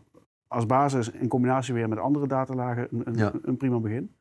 als 0.48 0.66
basis 0.66 1.10
in 1.10 1.28
combinatie 1.28 1.74
weer 1.74 1.88
met 1.88 1.98
andere 1.98 2.26
datalagen 2.26 2.88
een, 2.90 3.02
een, 3.04 3.14
Ja. 3.16 3.32
een 3.42 3.56
prima 3.56 3.78
begin. 3.78 4.14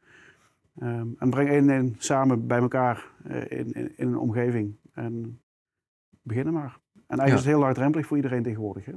Ehm, 0.80 1.08
en 1.18 1.30
breng 1.30 1.50
één 1.50 1.70
en 1.70 1.76
één 1.76 1.96
samen 1.98 2.48
bij 2.48 2.60
elkaar 2.60 3.08
in, 3.48 3.72
in, 3.72 3.92
in 3.98 4.08
een 4.08 4.18
omgeving 4.18 4.76
en 4.94 5.40
beginnen 6.22 6.54
maar. 6.54 6.80
En 6.94 7.18
eigenlijk 7.18 7.28
Ja. 7.28 7.34
is 7.34 7.40
het 7.40 7.46
heel 7.54 7.60
laagdrempelig 7.60 8.06
voor 8.06 8.16
iedereen 8.18 8.44
tegenwoordig. 8.44 8.86
Hè? 8.86 8.94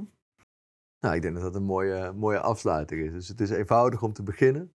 Nou, 0.99 1.15
ik 1.15 1.21
denk 1.21 1.33
dat 1.33 1.43
dat 1.43 1.55
een 1.55 1.63
mooie, 1.63 2.13
mooie 2.13 2.39
afsluiter 2.39 2.97
is. 2.97 3.11
Dus 3.11 3.27
het 3.27 3.41
is 3.41 3.49
eenvoudig 3.49 4.03
om 4.03 4.13
te 4.13 4.23
beginnen. 4.23 4.73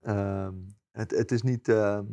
Ehm, 0.00 0.54
het, 0.90 1.10
het, 1.10 1.32
is 1.32 1.42
niet, 1.42 1.68
ehm, 1.68 2.06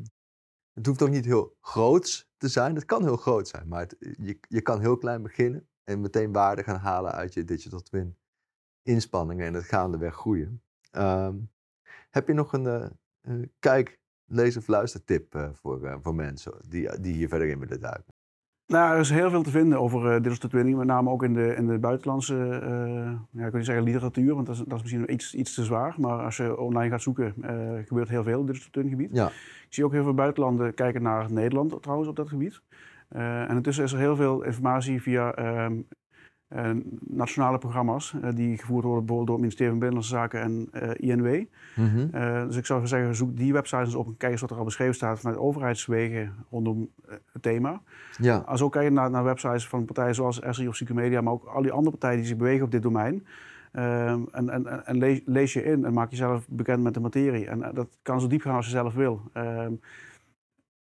het 0.74 0.86
hoeft 0.86 1.02
ook 1.02 1.10
niet 1.10 1.26
heel 1.26 1.58
groots 1.62 2.30
te 2.38 2.48
zijn. 2.48 2.76
Het 2.76 2.86
kan 2.86 3.04
heel 3.04 3.18
groot 3.18 3.48
zijn, 3.48 3.68
maar 3.68 3.92
je, 4.00 4.40
je 4.48 4.62
kan 4.62 4.80
heel 4.80 4.98
klein 4.98 5.22
beginnen 5.22 5.70
en 5.84 6.02
meteen 6.02 6.32
waarde 6.32 6.64
gaan 6.64 6.80
halen 6.80 7.12
uit 7.12 7.34
je 7.34 7.44
digital 7.44 7.82
twin 7.82 8.18
inspanningen 8.82 9.46
en 9.46 9.54
het 9.54 9.64
gaandeweg 9.64 10.16
groeien. 10.16 10.64
Ehm, 10.92 11.38
heb 12.10 12.28
je 12.28 12.34
nog 12.34 12.54
een 12.54 12.68
eh, 12.68 12.90
eh, 13.26 13.48
kijk, 13.60 14.00
lees 14.26 14.58
of 14.58 14.68
luistertip 14.68 15.36
eh, 15.36 15.54
voor, 15.54 15.86
eh, 15.86 15.98
voor 16.02 16.16
mensen 16.16 16.54
die, 16.68 17.00
die 17.00 17.14
hier 17.14 17.28
verder 17.28 17.48
in 17.48 17.60
willen 17.60 17.80
duiken? 17.80 18.14
Nou, 18.68 18.94
er 18.94 19.00
is 19.00 19.10
heel 19.10 19.30
veel 19.30 19.44
te 19.44 19.50
vinden 19.50 19.80
over 19.80 20.16
uh, 20.16 20.22
digital 20.22 20.50
twinning, 20.50 20.78
met 20.78 20.88
name 20.88 21.10
ook 21.10 21.24
in 21.24 21.34
de, 21.34 21.56
in 21.56 21.68
de 21.68 21.78
buitenlandse, 21.78 22.34
uh, 22.34 23.12
ja, 23.32 23.46
ik 23.46 23.52
wil 23.52 23.52
niet 23.54 23.66
zeggen 23.66 23.84
literatuur, 23.84 24.34
want 24.36 24.46
dat 24.48 24.56
is, 24.56 24.62
dat 24.66 24.78
is 24.78 24.82
misschien 24.82 25.14
iets, 25.14 25.36
iets 25.36 25.54
te 25.54 25.64
zwaar. 25.64 25.96
Maar 25.98 26.24
als 26.24 26.38
je 26.38 26.58
online 26.58 26.90
gaat 26.90 27.02
zoeken, 27.02 27.34
uh, 27.42 27.50
gebeurt 27.86 28.10
heel 28.10 28.24
veel 28.24 28.40
op 28.40 28.48
digital 28.48 28.72
twinning 28.72 28.96
gebied. 28.96 29.16
Ja. 29.16 29.28
Ik 29.28 29.68
zie 29.70 29.86
ook 29.86 29.92
heel 29.92 30.04
veel 30.04 30.14
buitenlanden 30.14 30.74
kijken 30.74 31.02
naar 31.02 31.32
Nederland 31.32 31.82
trouwens 31.82 32.10
op 32.10 32.16
dat 32.16 32.30
gebied. 32.30 32.62
En 33.10 33.56
intussen 33.56 33.84
is 33.84 33.92
er 33.92 34.00
heel 34.00 34.16
veel 34.16 34.44
informatie 34.44 35.02
via 35.02 35.40
uh, 35.40 35.78
nationale 37.00 37.58
programma's 37.58 38.14
uh, 38.14 38.30
die 38.36 38.58
gevoerd 38.58 38.84
worden 38.84 39.06
bijvoorbeeld 39.06 39.28
door 39.28 39.36
het 39.36 39.46
ministerie 39.46 39.72
van 39.72 39.80
Binnenlandse 39.80 40.16
Zaken 40.16 40.42
en 40.42 40.70
uh, 40.74 41.10
INW. 41.10 41.44
Mm 41.76 41.88
-hmm. 41.88 42.48
dus 42.48 42.56
ik 42.56 42.66
zou 42.66 42.88
zeggen, 42.88 43.16
zoek 43.16 43.38
die 43.38 43.54
websites 43.54 43.86
eens 43.86 43.96
op 43.96 44.08
en 44.08 44.18
kijk 44.18 44.32
eens 44.32 44.42
wat 44.42 44.52
er 44.52 44.58
al 44.58 44.64
beschreven 44.64 44.96
staat 44.96 45.20
vanuit 45.20 45.38
overheidswegen 45.38 46.34
rondom 46.50 46.90
het 47.32 47.42
thema. 47.42 47.82
Ja. 48.18 48.38
Als 48.38 48.62
ook 48.62 48.72
kijken 48.72 48.94
naar, 48.94 49.10
naar 49.10 49.24
websites 49.24 49.68
van 49.68 49.86
partijen 49.86 50.16
zoals 50.16 50.42
SRI 50.50 50.68
of 50.68 50.74
Psychomedia, 50.74 51.22
maar 51.22 51.34
ook 51.34 51.46
al 51.46 51.62
die 51.62 51.72
andere 51.72 51.92
partijen 51.92 52.18
die 52.18 52.28
zich 52.28 52.38
bewegen 52.38 52.66
op 52.66 52.72
dit 52.72 52.82
domein. 52.82 53.26
Um, 53.78 54.28
en 54.32 54.50
en, 54.50 54.86
en 54.86 54.98
lees, 54.98 55.22
lees, 55.26 55.54
je 55.54 55.64
in 55.64 55.86
en 55.86 55.94
maak 55.94 56.10
jezelf 56.10 56.48
bekend 56.50 56.84
met 56.84 56.94
de 56.94 57.00
materie. 57.00 57.48
En 57.48 57.60
uh, 57.60 57.68
dat 57.74 57.88
kan 58.02 58.22
zo 58.22 58.28
diep 58.28 58.42
gaan 58.42 58.56
als 58.56 58.66
je 58.66 58.72
zelf 58.72 58.94
wil. 58.94 59.22
Um, 59.34 59.80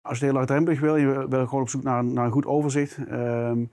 als 0.00 0.18
je 0.18 0.24
het 0.24 0.32
heel 0.32 0.32
laagdrempelig 0.32 0.80
wil, 0.80 0.96
je 0.96 1.26
wil 1.28 1.46
gewoon 1.46 1.60
op 1.60 1.68
zoek 1.68 1.82
naar, 1.82 2.04
naar 2.04 2.24
een 2.24 2.30
goed 2.30 2.46
overzicht. 2.46 2.98
Um, 3.12 3.70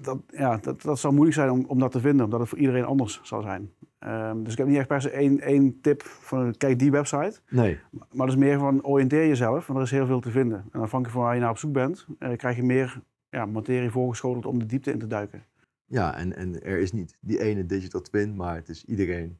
dat, 0.00 0.18
ja, 0.26 0.56
dat, 0.56 0.82
dat 0.82 0.98
zal 0.98 1.10
moeilijk 1.10 1.36
zijn 1.36 1.50
om, 1.50 1.64
om 1.64 1.78
dat 1.78 1.92
te 1.92 2.00
vinden, 2.00 2.24
omdat 2.24 2.40
het 2.40 2.48
voor 2.48 2.58
iedereen 2.58 2.84
anders 2.84 3.20
zal 3.22 3.42
zijn. 3.42 3.70
Um, 4.00 4.42
dus 4.42 4.52
ik 4.52 4.58
heb 4.58 4.66
niet 4.66 4.76
echt 4.76 4.88
per 4.88 5.00
se 5.00 5.10
één, 5.10 5.40
één 5.40 5.80
tip 5.80 6.02
van 6.02 6.56
kijk 6.56 6.78
die 6.78 6.90
website. 6.90 7.40
Nee. 7.48 7.78
Maar 7.90 8.26
het 8.26 8.36
is 8.36 8.42
meer 8.42 8.58
van 8.58 8.84
oriënteer 8.84 9.26
jezelf, 9.26 9.66
want 9.66 9.78
er 9.78 9.84
is 9.84 9.90
heel 9.90 10.06
veel 10.06 10.20
te 10.20 10.30
vinden. 10.30 10.64
En 10.72 10.80
afhankelijk 10.80 11.10
van 11.10 11.22
waar 11.22 11.34
je 11.34 11.40
naar 11.40 11.50
op 11.50 11.58
zoek 11.58 11.72
bent, 11.72 12.06
uh, 12.18 12.36
krijg 12.36 12.56
je 12.56 12.62
meer 12.62 13.02
ja, 13.28 13.46
materie 13.46 13.90
voorgeschoteld 13.90 14.46
om 14.46 14.58
de 14.58 14.66
diepte 14.66 14.92
in 14.92 14.98
te 14.98 15.06
duiken. 15.06 15.44
Ja, 15.84 16.16
en, 16.16 16.36
en 16.36 16.62
er 16.62 16.78
is 16.78 16.92
niet 16.92 17.16
die 17.20 17.40
ene 17.40 17.66
digital 17.66 18.00
twin, 18.00 18.36
maar 18.36 18.54
het 18.54 18.68
is 18.68 18.84
iedereen 18.84 19.38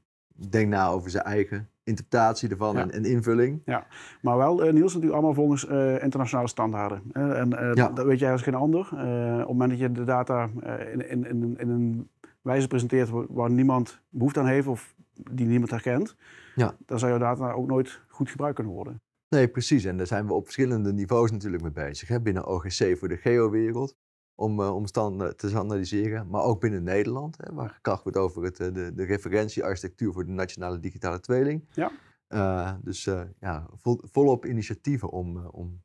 denkt 0.51 0.71
na 0.71 0.89
over 0.89 1.11
zijn 1.11 1.25
eigen 1.25 1.69
interpretatie 1.87 2.49
ervan 2.49 2.75
Ja. 2.75 2.81
en, 2.81 2.91
en 2.91 3.05
invulling. 3.05 3.63
Ja, 3.65 3.87
maar 4.23 4.37
wel, 4.37 4.67
uh, 4.67 4.73
Niels, 4.73 4.87
natuurlijk 4.95 5.13
allemaal 5.13 5.35
volgens 5.35 5.65
uh, 5.69 6.03
internationale 6.03 6.49
standaarden. 6.49 7.03
Uh, 7.13 7.39
en 7.39 7.51
Ja. 7.75 7.89
dat 7.89 8.05
weet 8.07 8.19
jij 8.19 8.33
als 8.33 8.43
geen 8.43 8.55
ander. 8.55 8.81
op 8.81 9.39
het 9.39 9.47
moment 9.49 9.71
dat 9.71 9.79
je 9.79 9.93
de 9.93 10.05
data 10.05 10.49
in, 10.93 11.11
in, 11.11 11.27
in, 11.27 11.55
in 11.59 11.69
een 11.69 12.09
wijze 12.43 12.69
presenteert 12.69 13.09
waar, 13.11 13.25
waar 13.29 13.51
niemand 13.51 14.01
behoefte 14.09 14.41
aan 14.41 14.47
heeft 14.47 14.67
of 14.67 14.95
die 15.33 15.47
niemand 15.47 15.71
herkent, 15.71 16.17
Ja. 16.55 16.77
dan 16.87 16.99
zou 16.99 17.11
jouw 17.11 17.21
data 17.21 17.53
ook 17.53 17.67
nooit 17.67 18.01
goed 18.09 18.31
gebruikt 18.31 18.55
kunnen 18.57 18.75
worden. 18.75 19.01
Nee, 19.29 19.49
precies. 19.49 19.85
En 19.85 19.97
daar 19.97 20.07
zijn 20.07 20.27
we 20.27 20.33
op 20.33 20.45
verschillende 20.45 20.93
niveaus 20.93 21.31
natuurlijk 21.31 21.63
mee 21.63 21.73
bezig. 21.73 22.09
Hè? 22.09 22.21
Binnen 22.21 22.47
OGC 22.47 22.97
voor 22.99 23.09
de 23.09 23.17
geowereld, 23.17 23.97
om, 24.37 24.61
uh, 24.61 24.75
om 24.75 24.87
standen 24.87 25.37
te 25.37 25.49
standaardiseren. 25.49 26.29
Maar 26.29 26.43
ook 26.43 26.61
binnen 26.61 26.83
Nederland, 26.83 27.37
hè, 27.37 27.55
waar 27.55 27.71
gekracht 27.71 28.03
wordt 28.03 28.19
over 28.19 28.43
het, 28.43 28.61
uh, 28.61 28.75
de, 28.75 28.95
de 28.95 29.05
referentiearchitectuur 29.05 30.13
voor 30.13 30.25
de 30.25 30.33
nationale 30.33 30.81
digitale 30.81 31.21
tweeling. 31.21 31.69
Ja. 31.71 31.91
Uh, 32.29 32.75
dus 32.83 33.05
ja, 33.41 33.67
vol, 33.75 34.01
volop 34.03 34.47
initiatieven 34.47 35.11
om, 35.11 35.47
om 35.47 35.83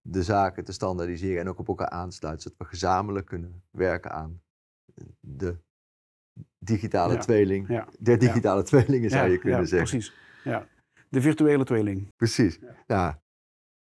de 0.00 0.22
zaken 0.22 0.64
te 0.64 0.72
standaardiseren 0.72 1.40
en 1.40 1.48
ook 1.48 1.58
op 1.58 1.68
elkaar 1.68 1.88
aan 1.88 2.08
te 2.08 2.16
sluiten, 2.16 2.42
zodat 2.42 2.58
we 2.58 2.64
gezamenlijk 2.64 3.26
kunnen 3.26 3.62
werken 3.70 4.12
aan 4.12 4.42
de 5.20 5.56
digitale 6.58 7.12
Ja. 7.12 7.20
tweeling. 7.20 7.68
Ja. 7.68 7.88
Der 7.98 8.18
digitale 8.18 8.62
tweelingen 8.62 9.10
zou 9.10 9.30
je 9.30 9.38
kunnen 9.38 9.60
ja, 9.60 9.66
zeggen. 9.66 9.88
Precies. 9.88 10.14
Ja. 10.44 10.66
De 11.08 11.20
virtuele 11.20 11.64
tweeling. 11.64 12.12
Precies. 12.16 12.58
Ja. 12.86 13.22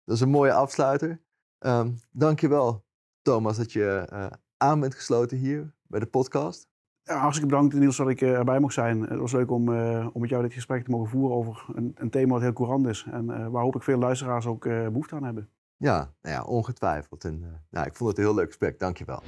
dat 0.04 0.16
is 0.16 0.22
een 0.22 0.30
mooie 0.30 0.54
afsluiter. 0.54 1.22
Um, 1.60 2.00
dankjewel, 2.12 2.86
Thomas, 3.30 3.58
dat 3.58 3.72
je 3.72 4.08
uh, 4.13 4.26
aan 4.58 4.80
bent 4.80 4.96
gesloten 4.96 5.38
hier 5.38 5.74
bij 5.88 6.00
de 6.00 6.06
podcast. 6.06 6.68
Ja, 7.04 7.18
hartstikke 7.18 7.50
bedankt, 7.50 7.74
Niels, 7.74 7.98
dat 7.98 8.10
ik 8.10 8.22
uh, 8.22 8.38
erbij 8.38 8.60
mocht 8.60 8.74
zijn. 8.74 9.02
Het 9.02 9.20
was 9.20 9.32
leuk 9.32 9.52
om, 9.52 9.70
uh, 9.70 10.08
om 10.13 10.22
met 10.22 10.30
jou 10.30 10.44
dit 10.44 10.54
gesprek 10.54 10.84
te 10.84 10.92
mogen 10.92 11.10
voeren 11.10 11.38
over 11.38 11.65
een, 11.74 11.92
een 11.96 12.10
thema 12.10 12.34
dat 12.34 12.42
heel 12.42 12.54
courant 12.54 12.88
is. 12.88 13.06
En 13.12 13.26
waar 13.26 13.62
hopelijk 13.62 13.86
veel 13.86 13.98
luisteraars 13.98 14.46
ook 14.46 14.63
behoefte 14.63 15.15
aan 15.15 15.24
hebben. 15.24 15.50
Ja, 15.78 16.13
nou 16.22 16.36
ja 16.36 16.44
ongetwijfeld. 16.44 17.24
En, 17.24 17.63
nou, 17.70 17.86
ik 17.86 17.96
vond 17.96 18.10
het 18.10 18.20
een 18.20 18.26
heel 18.26 18.36
leuk 18.36 18.48
gesprek. 18.48 18.80
Dankjewel. 18.80 19.22